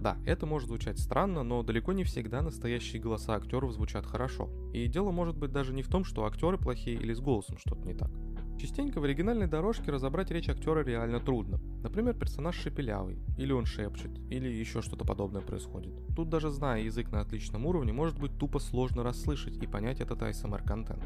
Да, 0.02 0.18
это 0.26 0.46
может 0.46 0.68
звучать 0.68 1.00
странно, 1.00 1.44
но 1.44 1.64
далеко 1.64 1.94
не 1.94 2.04
всегда 2.04 2.42
настоящие 2.42 3.02
голоса 3.02 3.36
актеров 3.36 3.74
звучат 3.74 4.06
хорошо. 4.06 4.50
И 4.74 4.88
дело 4.88 5.12
может 5.12 5.38
быть 5.38 5.52
даже 5.52 5.74
не 5.74 5.82
в 5.82 5.88
том, 5.88 6.04
что 6.04 6.26
актеры 6.26 6.58
плохие 6.58 6.98
или 6.98 7.14
с 7.14 7.20
голосом 7.20 7.58
что-то 7.58 7.86
не 7.88 7.94
так. 7.94 8.12
Частенько 8.60 9.00
в 9.00 9.04
оригинальной 9.04 9.46
дорожке 9.46 9.92
разобрать 9.92 10.32
речь 10.32 10.50
актера 10.50 10.84
реально 10.84 11.20
трудно. 11.20 11.60
Например, 11.84 12.16
персонаж 12.16 12.56
шепелявый, 12.56 13.20
или 13.38 13.54
он 13.54 13.66
шепчет, 13.66 14.18
или 14.32 14.50
еще 14.50 14.82
что-то 14.82 15.06
подобное 15.06 15.42
происходит. 15.42 15.94
Тут 16.16 16.30
даже 16.30 16.50
зная 16.50 16.82
язык 16.82 17.12
на 17.12 17.22
отличном 17.22 17.68
уровне, 17.68 17.94
может 17.94 18.20
быть 18.20 18.36
тупо 18.38 18.58
сложно 18.58 19.04
расслышать 19.04 19.58
и 19.58 19.68
понять 19.68 20.02
этот 20.02 20.24
ASMR-контент. 20.24 21.04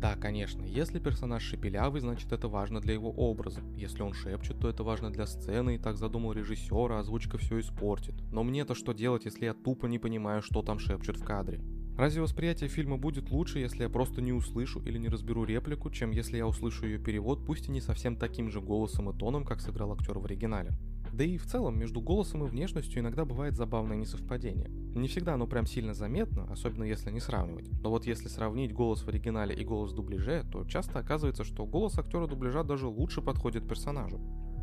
Да, 0.00 0.16
конечно, 0.16 0.62
если 0.64 0.98
персонаж 0.98 1.42
шепелявый, 1.42 2.00
значит 2.00 2.32
это 2.32 2.48
важно 2.48 2.80
для 2.80 2.94
его 2.94 3.10
образа. 3.10 3.60
Если 3.76 4.00
он 4.00 4.14
шепчет, 4.14 4.58
то 4.58 4.70
это 4.70 4.82
важно 4.82 5.12
для 5.12 5.26
сцены, 5.26 5.74
и 5.74 5.78
так 5.78 5.98
задумал 5.98 6.32
режиссер, 6.32 6.92
а 6.92 7.00
озвучка 7.00 7.36
все 7.36 7.60
испортит. 7.60 8.14
Но 8.32 8.42
мне-то 8.42 8.74
что 8.74 8.94
делать, 8.94 9.26
если 9.26 9.44
я 9.44 9.52
тупо 9.52 9.84
не 9.86 9.98
понимаю, 9.98 10.40
что 10.40 10.62
там 10.62 10.78
шепчут 10.78 11.18
в 11.18 11.24
кадре? 11.24 11.60
Разве 11.98 12.22
восприятие 12.22 12.70
фильма 12.70 12.96
будет 12.96 13.30
лучше, 13.30 13.58
если 13.58 13.82
я 13.82 13.90
просто 13.90 14.22
не 14.22 14.32
услышу 14.32 14.80
или 14.80 14.96
не 14.96 15.08
разберу 15.08 15.44
реплику, 15.44 15.90
чем 15.90 16.12
если 16.12 16.38
я 16.38 16.46
услышу 16.46 16.86
ее 16.86 16.98
перевод, 16.98 17.44
пусть 17.44 17.68
и 17.68 17.70
не 17.70 17.82
совсем 17.82 18.16
таким 18.16 18.50
же 18.50 18.62
голосом 18.62 19.10
и 19.10 19.18
тоном, 19.18 19.44
как 19.44 19.60
сыграл 19.60 19.92
актер 19.92 20.18
в 20.18 20.24
оригинале? 20.24 20.70
Да 21.12 21.24
и 21.24 21.38
в 21.38 21.46
целом 21.46 21.78
между 21.78 22.00
голосом 22.00 22.44
и 22.44 22.48
внешностью 22.48 23.00
иногда 23.00 23.24
бывает 23.24 23.56
забавное 23.56 23.96
несовпадение. 23.96 24.68
Не 24.68 25.08
всегда 25.08 25.34
оно 25.34 25.46
прям 25.46 25.66
сильно 25.66 25.94
заметно, 25.94 26.46
особенно 26.50 26.84
если 26.84 27.10
не 27.10 27.20
сравнивать. 27.20 27.70
Но 27.82 27.90
вот 27.90 28.06
если 28.06 28.28
сравнить 28.28 28.72
голос 28.72 29.02
в 29.02 29.08
оригинале 29.08 29.54
и 29.54 29.64
голос 29.64 29.92
в 29.92 29.94
дубляже, 29.94 30.44
то 30.50 30.64
часто 30.64 30.98
оказывается, 30.98 31.44
что 31.44 31.66
голос 31.66 31.98
актера 31.98 32.26
дубляжа 32.26 32.62
даже 32.62 32.86
лучше 32.86 33.22
подходит 33.22 33.68
персонажу. 33.68 34.18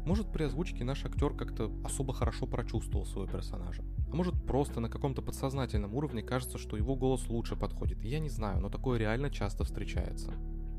Может 0.05 0.31
при 0.31 0.43
озвучке 0.43 0.85
наш 0.85 1.03
актер 1.03 1.33
как-то 1.33 1.69
особо 1.83 2.13
хорошо 2.13 2.47
прочувствовал 2.47 3.05
своего 3.05 3.29
персонажа. 3.29 3.83
А 4.09 4.15
может 4.15 4.35
просто 4.45 4.79
на 4.79 4.89
каком-то 4.89 5.21
подсознательном 5.21 5.93
уровне 5.93 6.23
кажется, 6.23 6.57
что 6.57 6.77
его 6.77 6.95
голос 6.95 7.27
лучше 7.27 7.57
подходит. 7.57 8.01
Я 8.05 8.19
не 8.19 8.29
знаю, 8.29 8.61
но 8.61 8.69
такое 8.69 8.97
реально 8.97 9.29
часто 9.29 9.65
встречается. 9.65 10.31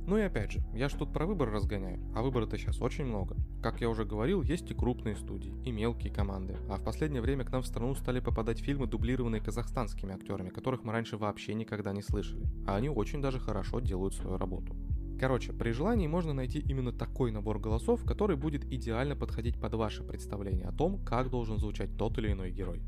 Ну 0.08 0.16
и 0.16 0.22
опять 0.22 0.52
же, 0.52 0.62
я 0.72 0.88
ж 0.88 0.94
тут 0.94 1.12
про 1.12 1.26
выбор 1.26 1.50
разгоняю, 1.50 2.00
а 2.14 2.22
выбора-то 2.22 2.56
сейчас 2.56 2.80
очень 2.80 3.04
много. 3.04 3.36
Как 3.62 3.82
я 3.82 3.90
уже 3.90 4.06
говорил, 4.06 4.40
есть 4.40 4.70
и 4.70 4.74
крупные 4.74 5.14
студии, 5.14 5.52
и 5.66 5.70
мелкие 5.70 6.10
команды, 6.10 6.56
а 6.70 6.78
в 6.78 6.82
последнее 6.82 7.20
время 7.20 7.44
к 7.44 7.52
нам 7.52 7.60
в 7.60 7.66
страну 7.66 7.94
стали 7.94 8.20
попадать 8.20 8.58
фильмы, 8.58 8.86
дублированные 8.86 9.42
казахстанскими 9.42 10.14
актерами, 10.14 10.48
которых 10.48 10.82
мы 10.82 10.94
раньше 10.94 11.18
вообще 11.18 11.52
никогда 11.52 11.92
не 11.92 12.00
слышали, 12.00 12.46
а 12.66 12.76
они 12.76 12.88
очень 12.88 13.20
даже 13.20 13.38
хорошо 13.38 13.80
делают 13.80 14.14
свою 14.14 14.38
работу. 14.38 14.74
Короче, 15.20 15.52
при 15.52 15.72
желании 15.72 16.06
можно 16.06 16.32
найти 16.32 16.58
именно 16.60 16.90
такой 16.92 17.30
набор 17.30 17.58
голосов, 17.58 18.02
который 18.06 18.36
будет 18.36 18.64
идеально 18.64 19.14
подходить 19.14 19.60
под 19.60 19.74
ваше 19.74 20.04
представление 20.04 20.68
о 20.68 20.72
том, 20.72 21.04
как 21.04 21.28
должен 21.28 21.58
звучать 21.58 21.98
тот 21.98 22.16
или 22.16 22.32
иной 22.32 22.50
герой. 22.50 22.80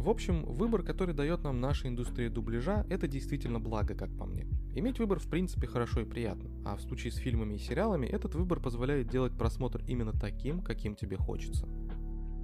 В 0.00 0.08
общем, 0.08 0.46
выбор, 0.46 0.82
который 0.82 1.14
дает 1.14 1.44
нам 1.44 1.60
наша 1.60 1.86
индустрия 1.86 2.30
дубляжа, 2.30 2.86
это 2.88 3.06
действительно 3.06 3.60
благо, 3.60 3.94
как 3.94 4.08
по 4.16 4.24
мне. 4.24 4.46
Иметь 4.74 4.98
выбор 4.98 5.18
в 5.18 5.28
принципе 5.28 5.66
хорошо 5.66 6.00
и 6.00 6.04
приятно, 6.06 6.48
а 6.64 6.76
в 6.76 6.80
случае 6.80 7.12
с 7.12 7.16
фильмами 7.16 7.56
и 7.56 7.58
сериалами 7.58 8.06
этот 8.06 8.34
выбор 8.34 8.60
позволяет 8.60 9.08
делать 9.08 9.36
просмотр 9.36 9.82
именно 9.86 10.12
таким, 10.12 10.62
каким 10.62 10.94
тебе 10.94 11.18
хочется. 11.18 11.68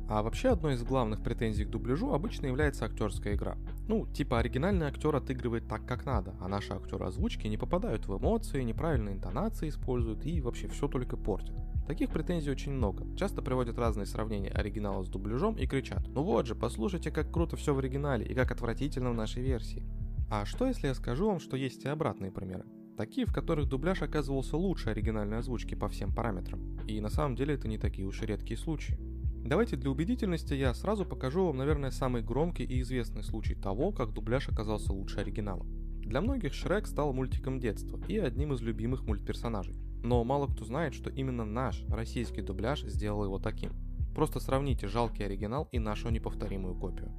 А 0.06 0.22
вообще 0.22 0.50
одной 0.50 0.74
из 0.74 0.82
главных 0.82 1.22
претензий 1.22 1.64
к 1.64 1.70
дубляжу 1.70 2.12
обычно 2.12 2.44
является 2.44 2.84
актерская 2.84 3.36
игра. 3.36 3.56
Ну, 3.88 4.06
типа 4.06 4.38
оригинальный 4.38 4.88
актер 4.88 5.16
отыгрывает 5.16 5.66
так, 5.66 5.86
как 5.86 6.04
надо, 6.04 6.34
а 6.42 6.48
наши 6.48 6.74
актеры 6.74 7.06
озвучки 7.06 7.46
не 7.46 7.56
попадают 7.56 8.06
в 8.06 8.18
эмоции, 8.18 8.62
неправильные 8.64 9.14
интонации 9.14 9.70
используют 9.70 10.26
и 10.26 10.42
вообще 10.42 10.68
все 10.68 10.88
только 10.88 11.16
портят. 11.16 11.56
Таких 11.86 12.10
претензий 12.10 12.50
очень 12.50 12.72
много. 12.72 13.06
Часто 13.16 13.42
приводят 13.42 13.78
разные 13.78 14.06
сравнения 14.06 14.50
оригинала 14.50 15.04
с 15.04 15.08
дубляжом 15.08 15.56
и 15.56 15.66
кричат 15.66 16.08
«Ну 16.08 16.22
вот 16.22 16.46
же, 16.46 16.56
послушайте, 16.56 17.12
как 17.12 17.32
круто 17.32 17.56
все 17.56 17.74
в 17.74 17.78
оригинале 17.78 18.26
и 18.26 18.34
как 18.34 18.50
отвратительно 18.50 19.10
в 19.10 19.14
нашей 19.14 19.42
версии». 19.42 19.84
А 20.28 20.44
что 20.44 20.66
если 20.66 20.88
я 20.88 20.94
скажу 20.94 21.28
вам, 21.28 21.38
что 21.38 21.56
есть 21.56 21.84
и 21.84 21.88
обратные 21.88 22.32
примеры? 22.32 22.64
Такие, 22.96 23.26
в 23.26 23.32
которых 23.32 23.68
дубляж 23.68 24.02
оказывался 24.02 24.56
лучше 24.56 24.90
оригинальной 24.90 25.38
озвучки 25.38 25.76
по 25.76 25.88
всем 25.88 26.12
параметрам. 26.12 26.80
И 26.88 27.00
на 27.00 27.08
самом 27.08 27.36
деле 27.36 27.54
это 27.54 27.68
не 27.68 27.78
такие 27.78 28.08
уж 28.08 28.20
и 28.22 28.26
редкие 28.26 28.58
случаи. 28.58 28.98
Давайте 29.44 29.76
для 29.76 29.90
убедительности 29.90 30.54
я 30.54 30.74
сразу 30.74 31.04
покажу 31.04 31.46
вам, 31.46 31.58
наверное, 31.58 31.92
самый 31.92 32.22
громкий 32.22 32.64
и 32.64 32.80
известный 32.80 33.22
случай 33.22 33.54
того, 33.54 33.92
как 33.92 34.12
дубляж 34.12 34.48
оказался 34.48 34.92
лучше 34.92 35.20
оригинала. 35.20 35.64
Для 36.00 36.20
многих 36.20 36.52
Шрек 36.52 36.88
стал 36.88 37.12
мультиком 37.12 37.60
детства 37.60 38.00
и 38.08 38.18
одним 38.18 38.52
из 38.54 38.62
любимых 38.62 39.04
мультперсонажей. 39.04 39.76
Но 40.06 40.22
мало 40.22 40.46
кто 40.46 40.64
знает, 40.64 40.94
что 40.94 41.10
именно 41.10 41.44
наш 41.44 41.82
российский 41.88 42.40
дубляж 42.40 42.82
сделал 42.82 43.24
его 43.24 43.40
таким. 43.40 43.72
Просто 44.14 44.38
сравните 44.38 44.86
жалкий 44.86 45.24
оригинал 45.24 45.68
и 45.72 45.80
нашу 45.80 46.10
неповторимую 46.10 46.76
копию. 46.76 47.12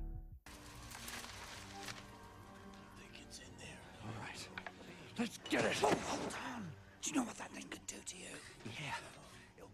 Let's 5.20 5.40
get 5.50 5.66
it! 5.66 5.76
hold 5.82 6.34
on! 6.56 6.64
Do 7.02 7.10
you 7.10 7.16
know 7.16 7.24
what 7.24 7.38
that 7.40 7.52
thing 7.52 7.66
could 7.70 7.86
do 7.88 7.98
to 8.06 8.16
you? 8.16 8.34
Yeah, 8.80 8.94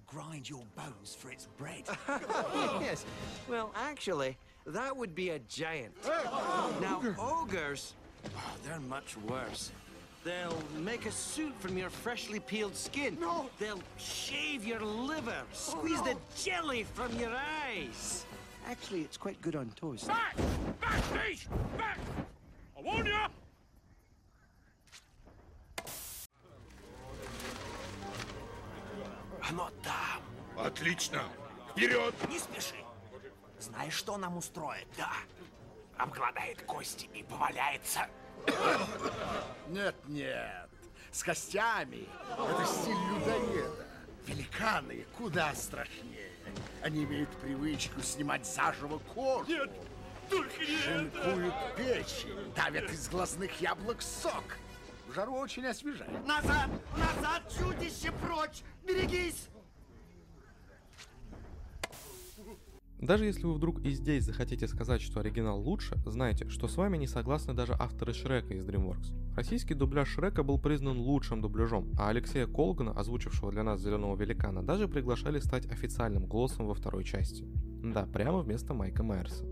grind 0.07 0.49
your 0.49 0.63
bones 0.75 1.13
for 1.13 1.29
its 1.29 1.47
bread. 1.57 1.83
yes. 2.81 3.05
Well, 3.47 3.73
actually, 3.75 4.37
that 4.65 4.95
would 4.95 5.13
be 5.13 5.29
a 5.31 5.39
giant. 5.39 5.93
Now, 6.81 7.01
ogres, 7.19 7.93
oh, 8.35 8.39
they're 8.63 8.79
much 8.79 9.17
worse. 9.17 9.71
They'll 10.23 10.63
make 10.79 11.05
a 11.05 11.11
suit 11.11 11.53
from 11.59 11.77
your 11.77 11.89
freshly 11.89 12.39
peeled 12.39 12.75
skin. 12.75 13.17
No! 13.19 13.49
They'll 13.59 13.83
shave 13.97 14.65
your 14.65 14.79
liver, 14.79 15.43
squeeze 15.51 15.99
oh, 16.01 16.05
no. 16.05 16.13
the 16.13 16.17
jelly 16.41 16.83
from 16.83 17.17
your 17.19 17.31
eyes. 17.67 18.25
Actually, 18.65 19.01
it's 19.01 19.17
quite 19.17 19.41
good 19.41 19.57
on 19.57 19.69
toast. 19.75 20.07
Back! 20.07 20.37
Back, 20.79 21.01
please! 21.11 21.45
Back! 21.77 21.99
I 22.77 22.81
warn 22.81 23.05
you! 23.05 23.13
Оно 29.49 29.69
там. 29.83 30.21
Отлично. 30.57 31.21
Вперед! 31.71 32.13
Не 32.29 32.39
спеши. 32.39 32.75
Знаешь, 33.59 33.93
что 33.93 34.17
нам 34.17 34.37
устроит? 34.37 34.87
Да. 34.97 35.11
Обгладает 35.97 36.61
кости 36.61 37.09
и 37.13 37.23
поваляется. 37.23 38.07
Нет, 39.69 39.95
нет. 40.07 40.69
С 41.11 41.23
костями. 41.23 42.07
Это 42.37 42.65
стиль 42.65 42.95
людоеда. 43.09 43.85
Великаны 44.25 45.05
куда 45.17 45.53
страшнее. 45.53 46.31
Они 46.81 47.03
имеют 47.03 47.29
привычку 47.37 48.01
снимать 48.01 48.45
заживо 48.45 48.99
кожу. 49.13 49.45
Нет, 49.49 49.69
только 50.29 50.59
не 50.59 50.77
Шинкуют 50.77 51.53
это. 51.53 51.73
печень, 51.77 52.53
давят 52.55 52.89
из 52.91 53.09
глазных 53.09 53.59
яблок 53.61 54.01
сок. 54.01 54.43
В 55.07 55.13
жару 55.13 55.35
очень 55.35 55.65
освежает. 55.65 56.25
Назад! 56.25 56.69
Назад, 56.97 57.43
чудище, 57.57 58.11
прочь! 58.21 58.61
Берегись! 58.83 59.47
Даже 63.03 63.25
если 63.25 63.45
вы 63.45 63.53
вдруг 63.53 63.81
и 63.81 63.91
здесь 63.91 64.23
захотите 64.23 64.65
сказать, 64.65 65.01
что 65.01 65.19
оригинал 65.19 65.59
лучше, 65.59 65.97
знайте, 66.05 66.47
что 66.47 66.69
с 66.69 66.77
вами 66.77 66.95
не 66.95 67.05
согласны 67.05 67.53
даже 67.53 67.75
авторы 67.77 68.13
Шрека 68.13 68.53
из 68.53 68.65
DreamWorks. 68.65 69.35
Российский 69.35 69.73
дубляж 69.73 70.07
Шрека 70.07 70.41
был 70.41 70.57
признан 70.57 70.97
лучшим 70.99 71.41
дубляжом, 71.41 71.91
а 71.99 72.07
Алексея 72.07 72.47
Колгана, 72.47 72.91
озвучившего 72.91 73.51
для 73.51 73.63
нас 73.63 73.81
Зеленого 73.81 74.15
Великана, 74.15 74.63
даже 74.63 74.87
приглашали 74.87 75.39
стать 75.39 75.69
официальным 75.69 76.27
голосом 76.27 76.65
во 76.65 76.73
второй 76.73 77.03
части. 77.03 77.45
Да, 77.83 78.05
прямо 78.05 78.39
вместо 78.39 78.73
Майка 78.73 79.03
Майерса. 79.03 79.43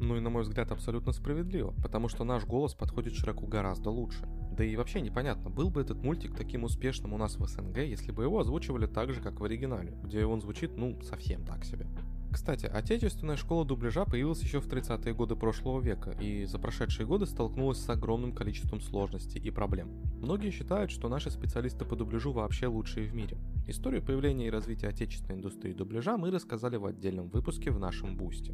Ну 0.00 0.16
и 0.16 0.20
на 0.20 0.30
мой 0.30 0.42
взгляд 0.42 0.72
абсолютно 0.72 1.12
справедливо, 1.12 1.74
потому 1.82 2.08
что 2.08 2.24
наш 2.24 2.46
голос 2.46 2.74
подходит 2.74 3.12
Шреку 3.12 3.46
гораздо 3.46 3.90
лучше. 3.90 4.26
Да 4.56 4.64
и 4.64 4.76
вообще 4.76 5.02
непонятно, 5.02 5.50
был 5.50 5.68
бы 5.68 5.82
этот 5.82 6.02
мультик 6.02 6.34
таким 6.34 6.64
успешным 6.64 7.12
у 7.12 7.18
нас 7.18 7.36
в 7.36 7.46
СНГ, 7.46 7.78
если 7.80 8.12
бы 8.12 8.22
его 8.22 8.38
озвучивали 8.38 8.86
так 8.86 9.12
же, 9.12 9.20
как 9.20 9.40
в 9.40 9.44
оригинале, 9.44 9.94
где 10.02 10.24
он 10.24 10.40
звучит, 10.40 10.78
ну, 10.78 10.98
совсем 11.02 11.44
так 11.44 11.66
себе. 11.66 11.86
Кстати, 12.34 12.66
отечественная 12.66 13.36
школа 13.36 13.64
дубляжа 13.64 14.04
появилась 14.04 14.42
еще 14.42 14.60
в 14.60 14.66
30-е 14.66 15.14
годы 15.14 15.36
прошлого 15.36 15.80
века 15.80 16.10
и 16.20 16.46
за 16.46 16.58
прошедшие 16.58 17.06
годы 17.06 17.26
столкнулась 17.26 17.78
с 17.78 17.88
огромным 17.88 18.32
количеством 18.32 18.80
сложностей 18.80 19.40
и 19.40 19.50
проблем. 19.50 19.88
Многие 20.20 20.50
считают, 20.50 20.90
что 20.90 21.08
наши 21.08 21.30
специалисты 21.30 21.84
по 21.84 21.94
дубляжу 21.94 22.32
вообще 22.32 22.66
лучшие 22.66 23.06
в 23.06 23.14
мире. 23.14 23.38
Историю 23.68 24.02
появления 24.02 24.48
и 24.48 24.50
развития 24.50 24.88
отечественной 24.88 25.38
индустрии 25.38 25.72
дубляжа 25.74 26.16
мы 26.16 26.32
рассказали 26.32 26.74
в 26.74 26.86
отдельном 26.86 27.28
выпуске 27.28 27.70
в 27.70 27.78
нашем 27.78 28.16
Бусти. 28.16 28.52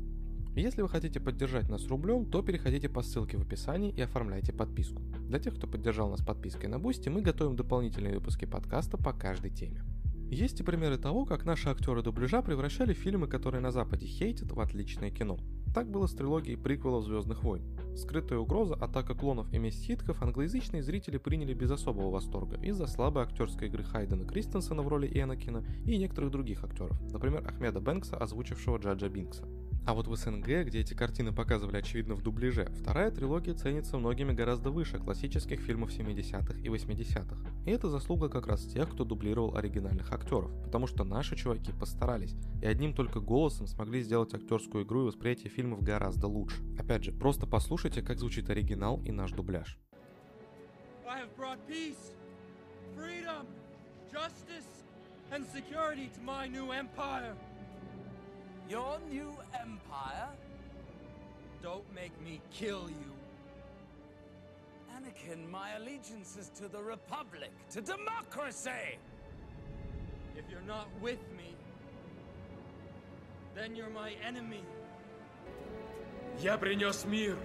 Если 0.54 0.82
вы 0.82 0.88
хотите 0.90 1.18
поддержать 1.18 1.70
нас 1.70 1.86
рублем, 1.86 2.26
то 2.26 2.42
переходите 2.42 2.90
по 2.90 3.00
ссылке 3.00 3.38
в 3.38 3.40
описании 3.40 3.94
и 3.96 4.02
оформляйте 4.02 4.52
подписку. 4.52 5.00
Для 5.26 5.38
тех, 5.38 5.54
кто 5.54 5.66
поддержал 5.66 6.10
нас 6.10 6.20
подпиской 6.20 6.68
на 6.68 6.78
Бусти, 6.78 7.08
мы 7.08 7.22
готовим 7.22 7.56
дополнительные 7.56 8.18
выпуски 8.18 8.44
подкаста 8.44 8.98
по 8.98 9.14
каждой 9.14 9.50
теме. 9.50 9.82
Есть 10.30 10.60
и 10.60 10.62
примеры 10.62 10.96
того, 10.96 11.24
как 11.24 11.44
наши 11.44 11.68
актеры 11.68 12.02
дубляжа 12.02 12.40
превращали 12.40 12.94
фильмы, 12.94 13.26
которые 13.26 13.60
на 13.60 13.72
Западе 13.72 14.06
хейтят, 14.06 14.52
в 14.52 14.60
отличное 14.60 15.10
кино. 15.10 15.38
Так 15.74 15.90
было 15.90 16.06
с 16.06 16.14
трилогией 16.14 16.56
приквелов 16.56 17.04
«Звездных 17.04 17.42
войн». 17.42 17.64
«Скрытая 17.96 18.38
угроза», 18.38 18.74
«Атака 18.76 19.14
клонов» 19.14 19.52
и 19.52 19.58
«Месть 19.58 19.84
хитков» 19.84 20.22
англоязычные 20.22 20.84
зрители 20.84 21.18
приняли 21.18 21.52
без 21.52 21.72
особого 21.72 22.10
восторга 22.10 22.56
из-за 22.62 22.86
слабой 22.86 23.24
актерской 23.24 23.66
игры 23.66 23.82
Хайдена 23.82 24.24
Кристенсена 24.24 24.82
в 24.82 24.88
роли 24.88 25.08
Энакина 25.12 25.64
и 25.84 25.98
некоторых 25.98 26.30
других 26.30 26.62
актеров, 26.62 27.00
например, 27.10 27.44
Ахмеда 27.44 27.80
Бэнкса, 27.80 28.16
озвучившего 28.16 28.78
Джаджа 28.78 29.08
Бинкса. 29.08 29.44
А 29.86 29.94
вот 29.94 30.06
в 30.06 30.14
СНГ, 30.14 30.66
где 30.66 30.80
эти 30.80 30.94
картины 30.94 31.32
показывали 31.32 31.78
очевидно 31.78 32.14
в 32.14 32.22
дубляже, 32.22 32.66
вторая 32.80 33.10
трилогия 33.10 33.54
ценится 33.54 33.98
многими 33.98 34.32
гораздо 34.32 34.70
выше 34.70 34.98
классических 34.98 35.60
фильмов 35.60 35.90
70-х 35.90 36.58
и 36.58 36.68
80-х. 36.68 37.36
И 37.66 37.70
это 37.70 37.88
заслуга 37.88 38.28
как 38.28 38.46
раз 38.46 38.64
тех, 38.64 38.90
кто 38.90 39.04
дублировал 39.04 39.56
оригинальных 39.56 40.12
актеров, 40.12 40.50
потому 40.64 40.86
что 40.86 41.04
наши 41.04 41.34
чуваки 41.36 41.72
постарались, 41.72 42.34
и 42.62 42.66
одним 42.66 42.94
только 42.94 43.20
голосом 43.20 43.66
смогли 43.66 44.02
сделать 44.02 44.34
актерскую 44.34 44.84
игру 44.84 45.02
и 45.02 45.06
восприятие 45.06 45.50
фильмов 45.50 45.82
гораздо 45.82 46.26
лучше. 46.26 46.62
Опять 46.78 47.04
же, 47.04 47.12
просто 47.12 47.46
послушайте, 47.46 48.02
как 48.02 48.18
звучит 48.18 48.50
оригинал 48.50 49.02
и 49.02 49.10
наш 49.10 49.32
дубляж. 49.32 49.78
and 55.32 55.46
security 55.46 56.10
to 56.14 56.20
my 56.20 56.48
new 56.48 56.72
empire. 56.72 57.34
Your 58.70 59.00
new 59.10 59.34
empire? 59.52 60.28
Don't 61.60 61.92
make 61.92 62.12
me 62.22 62.40
kill 62.52 62.88
you. 62.88 63.12
Anakin, 64.94 65.50
my 65.50 65.72
allegiance 65.72 66.36
is 66.36 66.50
to 66.60 66.68
the 66.68 66.80
Republic, 66.80 67.50
to 67.72 67.80
democracy! 67.80 68.96
If 70.36 70.44
you're 70.48 70.68
not 70.68 70.86
with 71.02 71.18
me, 71.36 71.56
then 73.56 73.74
you're 73.74 73.90
my 73.90 74.12
enemy. 74.24 74.62
Я 76.38 76.56
принес 76.56 77.04
мир, 77.04 77.36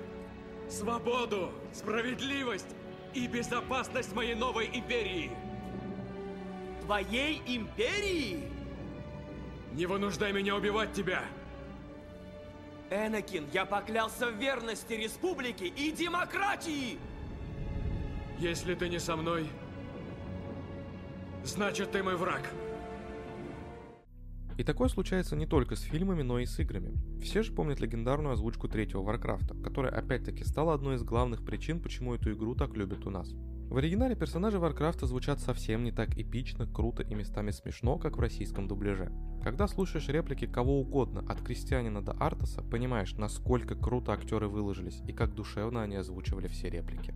свободу, 0.69 1.51
справедливость 1.73 2.75
и 3.15 3.25
безопасность 3.25 4.13
моей 4.13 4.35
новой 4.35 4.67
империи. 4.67 5.31
Твоей 6.83 7.41
империи? 7.47 8.54
Не 9.75 9.85
вынуждай 9.87 10.31
меня 10.31 10.55
убивать 10.55 10.93
тебя! 10.93 11.21
Энакин, 12.89 13.45
я 13.51 13.65
поклялся 13.65 14.31
в 14.31 14.37
верности 14.37 14.93
республике 14.93 15.67
и 15.67 15.91
демократии! 15.91 16.97
Если 18.39 18.73
ты 18.75 18.87
не 18.87 18.99
со 18.99 19.17
мной, 19.17 19.49
значит 21.43 21.91
ты 21.91 22.03
мой 22.03 22.15
враг. 22.15 22.49
И 24.57 24.63
такое 24.63 24.87
случается 24.87 25.35
не 25.35 25.45
только 25.45 25.75
с 25.75 25.81
фильмами, 25.81 26.21
но 26.21 26.39
и 26.39 26.45
с 26.45 26.57
играми. 26.59 26.93
Все 27.21 27.43
же 27.43 27.51
помнят 27.51 27.81
легендарную 27.81 28.31
озвучку 28.31 28.69
третьего 28.69 29.01
Варкрафта, 29.01 29.55
которая 29.55 29.91
опять-таки 29.91 30.45
стала 30.45 30.73
одной 30.73 30.95
из 30.95 31.03
главных 31.03 31.43
причин, 31.43 31.81
почему 31.81 32.15
эту 32.15 32.31
игру 32.31 32.55
так 32.55 32.73
любят 32.77 33.05
у 33.05 33.09
нас. 33.09 33.33
В 33.69 33.77
оригинале 33.77 34.15
персонажи 34.15 34.59
Варкрафта 34.59 35.07
звучат 35.07 35.39
совсем 35.39 35.83
не 35.83 35.91
так 35.91 36.17
эпично, 36.17 36.65
круто 36.65 37.03
и 37.03 37.13
местами 37.15 37.51
смешно, 37.51 37.97
как 37.97 38.15
в 38.15 38.19
российском 38.19 38.67
дубляже. 38.67 39.11
Когда 39.43 39.67
слушаешь 39.67 40.07
реплики 40.07 40.47
кого 40.47 40.79
угодно, 40.79 41.25
от 41.27 41.41
Кристианина 41.41 42.01
до 42.01 42.13
Артаса, 42.13 42.61
понимаешь, 42.61 43.13
насколько 43.13 43.75
круто 43.75 44.13
актеры 44.13 44.47
выложились 44.47 45.01
и 45.07 45.13
как 45.13 45.33
душевно 45.33 45.83
они 45.83 45.95
озвучивали 45.95 46.47
все 46.47 46.69
реплики. 46.69 47.13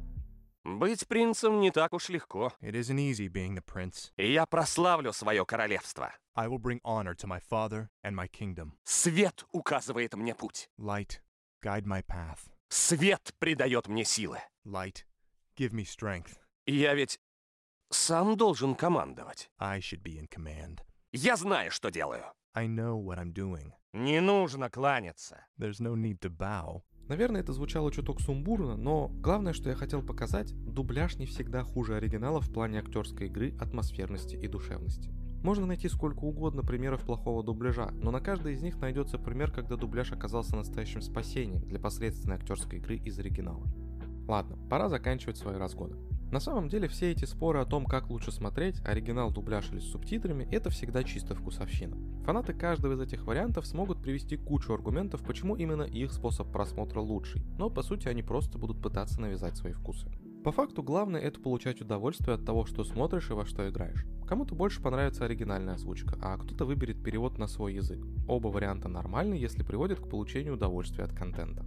Быть 0.65 1.07
принцем 1.07 1.61
не 1.61 1.71
так 1.71 1.93
уж 1.93 2.09
легко. 2.09 2.51
It 2.61 2.73
isn't 2.73 2.97
easy 2.97 3.27
being 3.27 3.55
the 3.55 3.63
prince. 3.63 4.11
И 4.17 4.33
я 4.33 4.45
прославлю 4.45 5.13
свое 5.13 5.45
королевство. 5.45 6.11
I 6.35 6.47
will 6.47 6.59
bring 6.59 6.79
honor 6.83 7.15
to 7.15 7.27
my 7.27 7.39
father 7.49 7.87
and 8.03 8.13
my 8.13 8.29
kingdom. 8.29 8.73
Свет 8.83 9.45
указывает 9.51 10.13
мне 10.15 10.35
путь. 10.35 10.69
Light, 10.77 11.19
guide 11.63 11.85
my 11.85 12.03
path. 12.03 12.39
Свет 12.67 13.33
придает 13.39 13.87
мне 13.87 14.03
силы. 14.03 14.39
Light, 14.65 15.05
give 15.59 15.73
me 15.73 15.83
strength. 15.83 16.37
Я 16.65 16.93
ведь 16.93 17.19
сам 17.91 18.37
должен 18.37 18.75
командовать. 18.75 19.49
I 19.59 19.79
should 19.79 20.01
be 20.01 20.17
in 20.17 20.29
command. 20.29 20.79
Я 21.11 21.35
знаю, 21.35 21.71
что 21.71 21.89
делаю. 21.89 22.23
I 22.53 22.67
know 22.67 22.95
what 22.95 23.17
I'm 23.17 23.33
doing. 23.33 23.71
Не 23.93 24.21
нужно 24.21 24.69
кланяться. 24.69 25.45
There's 25.59 25.79
no 25.81 25.95
need 25.95 26.19
to 26.19 26.29
bow. 26.29 26.83
Наверное, 27.07 27.41
это 27.41 27.53
звучало 27.53 27.91
чуток 27.91 28.21
сумбурно, 28.21 28.77
но 28.77 29.07
главное, 29.09 29.53
что 29.53 29.69
я 29.69 29.75
хотел 29.75 30.03
показать, 30.03 30.53
дубляж 30.53 31.15
не 31.15 31.25
всегда 31.25 31.63
хуже 31.63 31.95
оригинала 31.95 32.39
в 32.39 32.53
плане 32.53 32.79
актерской 32.79 33.27
игры, 33.27 33.57
атмосферности 33.59 34.35
и 34.35 34.47
душевности. 34.47 35.11
Можно 35.43 35.65
найти 35.65 35.89
сколько 35.89 36.19
угодно 36.19 36.61
примеров 36.61 37.05
плохого 37.05 37.43
дубляжа, 37.43 37.89
но 37.93 38.11
на 38.11 38.19
каждой 38.19 38.53
из 38.53 38.61
них 38.61 38.77
найдется 38.77 39.17
пример, 39.17 39.51
когда 39.51 39.75
дубляж 39.75 40.11
оказался 40.11 40.55
настоящим 40.55 41.01
спасением 41.01 41.67
для 41.67 41.79
посредственной 41.79 42.35
актерской 42.35 42.77
игры 42.77 42.97
из 42.97 43.17
оригинала. 43.17 43.65
Ладно, 44.29 44.59
пора 44.69 44.89
заканчивать 44.89 45.37
свои 45.37 45.55
разгоны. 45.55 45.95
На 46.31 46.39
самом 46.39 46.69
деле 46.69 46.87
все 46.87 47.11
эти 47.11 47.25
споры 47.25 47.61
о 47.61 47.65
том, 47.65 47.87
как 47.87 48.11
лучше 48.11 48.31
смотреть, 48.31 48.79
оригинал, 48.85 49.31
дубляж 49.31 49.71
или 49.71 49.79
с 49.79 49.89
субтитрами, 49.89 50.47
это 50.51 50.69
всегда 50.69 51.03
чисто 51.03 51.33
вкусовщина. 51.33 51.97
Фанаты 52.25 52.53
каждого 52.53 52.93
из 52.93 53.01
этих 53.01 53.25
вариантов 53.25 53.65
смогут 53.65 54.03
привести 54.03 54.37
кучу 54.37 54.71
аргументов, 54.71 55.23
почему 55.23 55.55
именно 55.55 55.81
их 55.81 56.13
способ 56.13 56.51
просмотра 56.51 56.99
лучший, 56.99 57.41
но 57.57 57.71
по 57.71 57.81
сути 57.81 58.07
они 58.07 58.21
просто 58.21 58.59
будут 58.59 58.83
пытаться 58.83 59.19
навязать 59.19 59.57
свои 59.57 59.73
вкусы. 59.73 60.11
По 60.43 60.51
факту 60.51 60.83
главное 60.83 61.19
это 61.19 61.41
получать 61.41 61.81
удовольствие 61.81 62.35
от 62.35 62.45
того, 62.45 62.65
что 62.65 62.83
смотришь 62.83 63.31
и 63.31 63.33
во 63.33 63.47
что 63.47 63.67
играешь. 63.67 64.05
Кому-то 64.27 64.53
больше 64.53 64.79
понравится 64.79 65.25
оригинальная 65.25 65.73
озвучка, 65.73 66.15
а 66.21 66.37
кто-то 66.37 66.65
выберет 66.65 67.03
перевод 67.03 67.39
на 67.39 67.47
свой 67.47 67.73
язык. 67.73 68.05
Оба 68.27 68.49
варианта 68.49 68.89
нормальны, 68.89 69.33
если 69.33 69.63
приводят 69.63 69.99
к 69.99 70.07
получению 70.07 70.53
удовольствия 70.53 71.05
от 71.05 71.13
контента. 71.13 71.65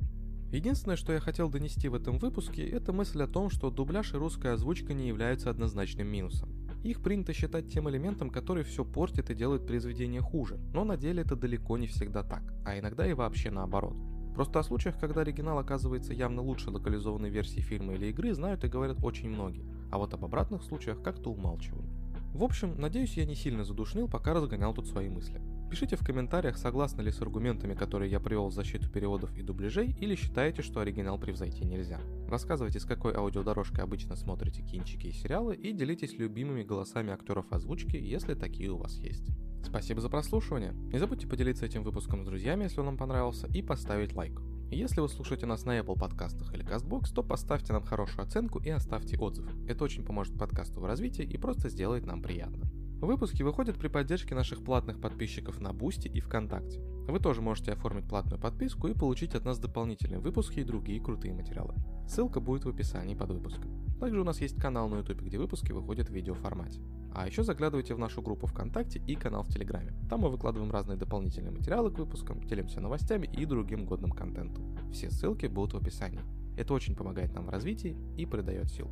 Единственное, 0.52 0.96
что 0.96 1.14
я 1.14 1.18
хотел 1.18 1.48
донести 1.48 1.88
в 1.88 1.94
этом 1.94 2.18
выпуске, 2.18 2.68
это 2.68 2.92
мысль 2.92 3.22
о 3.22 3.26
том, 3.26 3.48
что 3.48 3.70
дубляж 3.70 4.12
и 4.12 4.18
русская 4.18 4.52
озвучка 4.52 4.92
не 4.92 5.08
являются 5.08 5.48
однозначным 5.48 6.06
минусом. 6.06 6.50
Их 6.84 7.00
принято 7.02 7.32
считать 7.32 7.72
тем 7.72 7.88
элементом, 7.88 8.28
который 8.28 8.62
все 8.62 8.84
портит 8.84 9.30
и 9.30 9.34
делает 9.34 9.66
произведение 9.66 10.20
хуже, 10.20 10.58
но 10.74 10.84
на 10.84 10.98
деле 10.98 11.22
это 11.22 11.36
далеко 11.36 11.78
не 11.78 11.86
всегда 11.86 12.22
так, 12.22 12.42
а 12.66 12.78
иногда 12.78 13.06
и 13.06 13.14
вообще 13.14 13.50
наоборот. 13.50 13.96
Просто 14.34 14.58
о 14.58 14.62
случаях, 14.62 14.98
когда 14.98 15.22
оригинал 15.22 15.58
оказывается 15.58 16.12
явно 16.12 16.42
лучше 16.42 16.70
локализованной 16.70 17.30
версии 17.30 17.60
фильма 17.60 17.94
или 17.94 18.08
игры, 18.08 18.34
знают 18.34 18.62
и 18.64 18.68
говорят 18.68 19.02
очень 19.02 19.30
многие, 19.30 19.64
а 19.90 19.96
вот 19.96 20.12
об 20.12 20.22
обратных 20.22 20.64
случаях 20.64 21.02
как-то 21.02 21.30
умалчивают. 21.30 21.88
В 22.34 22.44
общем, 22.44 22.78
надеюсь, 22.78 23.16
я 23.16 23.24
не 23.24 23.36
сильно 23.36 23.64
задушнил, 23.64 24.06
пока 24.06 24.34
разгонял 24.34 24.74
тут 24.74 24.86
свои 24.86 25.08
мысли. 25.08 25.40
Пишите 25.72 25.96
в 25.96 26.04
комментариях, 26.04 26.58
согласны 26.58 27.00
ли 27.00 27.10
с 27.10 27.22
аргументами, 27.22 27.72
которые 27.72 28.10
я 28.10 28.20
привел 28.20 28.48
в 28.48 28.52
защиту 28.52 28.90
переводов 28.90 29.34
и 29.38 29.42
дубляжей, 29.42 29.96
или 29.98 30.14
считаете, 30.16 30.60
что 30.60 30.80
оригинал 30.80 31.18
превзойти 31.18 31.64
нельзя. 31.64 31.98
Рассказывайте, 32.28 32.78
с 32.78 32.84
какой 32.84 33.14
аудиодорожкой 33.14 33.82
обычно 33.82 34.14
смотрите 34.14 34.60
кинчики 34.60 35.06
и 35.06 35.12
сериалы, 35.12 35.56
и 35.56 35.72
делитесь 35.72 36.18
любимыми 36.18 36.62
голосами 36.62 37.10
актеров 37.14 37.50
озвучки, 37.50 37.96
если 37.96 38.34
такие 38.34 38.70
у 38.70 38.76
вас 38.76 38.98
есть. 38.98 39.24
Спасибо 39.64 40.02
за 40.02 40.10
прослушивание. 40.10 40.74
Не 40.92 40.98
забудьте 40.98 41.26
поделиться 41.26 41.64
этим 41.64 41.84
выпуском 41.84 42.22
с 42.22 42.26
друзьями, 42.26 42.64
если 42.64 42.80
он 42.80 42.86
вам 42.86 42.98
понравился, 42.98 43.46
и 43.46 43.62
поставить 43.62 44.14
лайк. 44.14 44.42
Если 44.70 45.00
вы 45.00 45.08
слушаете 45.08 45.46
нас 45.46 45.64
на 45.64 45.78
Apple 45.78 45.98
подкастах 45.98 46.52
или 46.52 46.66
CastBox, 46.66 47.14
то 47.14 47.22
поставьте 47.22 47.72
нам 47.72 47.82
хорошую 47.82 48.26
оценку 48.26 48.58
и 48.58 48.68
оставьте 48.68 49.16
отзыв. 49.16 49.46
Это 49.66 49.84
очень 49.84 50.04
поможет 50.04 50.38
подкасту 50.38 50.80
в 50.80 50.84
развитии 50.84 51.24
и 51.24 51.38
просто 51.38 51.70
сделает 51.70 52.04
нам 52.04 52.20
приятно. 52.20 52.70
Выпуски 53.02 53.42
выходят 53.42 53.76
при 53.76 53.88
поддержке 53.88 54.36
наших 54.36 54.62
платных 54.62 55.00
подписчиков 55.00 55.60
на 55.60 55.72
Boosty 55.72 56.06
и 56.06 56.20
ВКонтакте. 56.20 56.80
Вы 57.08 57.18
тоже 57.18 57.42
можете 57.42 57.72
оформить 57.72 58.08
платную 58.08 58.40
подписку 58.40 58.86
и 58.86 58.94
получить 58.94 59.34
от 59.34 59.44
нас 59.44 59.58
дополнительные 59.58 60.20
выпуски 60.20 60.60
и 60.60 60.64
другие 60.64 61.00
крутые 61.00 61.34
материалы. 61.34 61.74
Ссылка 62.06 62.38
будет 62.38 62.64
в 62.64 62.68
описании 62.68 63.16
под 63.16 63.30
выпуском. 63.30 63.72
Также 63.98 64.20
у 64.20 64.24
нас 64.24 64.40
есть 64.40 64.54
канал 64.54 64.88
на 64.88 64.98
YouTube, 64.98 65.22
где 65.22 65.36
выпуски 65.36 65.72
выходят 65.72 66.10
в 66.10 66.12
видеоформате. 66.12 66.80
А 67.12 67.26
еще 67.26 67.42
заглядывайте 67.42 67.96
в 67.96 67.98
нашу 67.98 68.22
группу 68.22 68.46
ВКонтакте 68.46 69.02
и 69.04 69.16
канал 69.16 69.42
в 69.42 69.48
Телеграме. 69.48 69.92
Там 70.08 70.20
мы 70.20 70.30
выкладываем 70.30 70.70
разные 70.70 70.96
дополнительные 70.96 71.50
материалы 71.50 71.90
к 71.90 71.98
выпускам, 71.98 72.40
делимся 72.44 72.80
новостями 72.80 73.26
и 73.26 73.44
другим 73.46 73.84
годным 73.84 74.12
контентом. 74.12 74.76
Все 74.92 75.10
ссылки 75.10 75.46
будут 75.46 75.74
в 75.74 75.78
описании. 75.78 76.20
Это 76.56 76.72
очень 76.72 76.94
помогает 76.94 77.34
нам 77.34 77.46
в 77.46 77.50
развитии 77.50 77.96
и 78.16 78.26
придает 78.26 78.70
сил. 78.70 78.88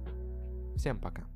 Всем 0.75 0.99
пока! 0.99 1.27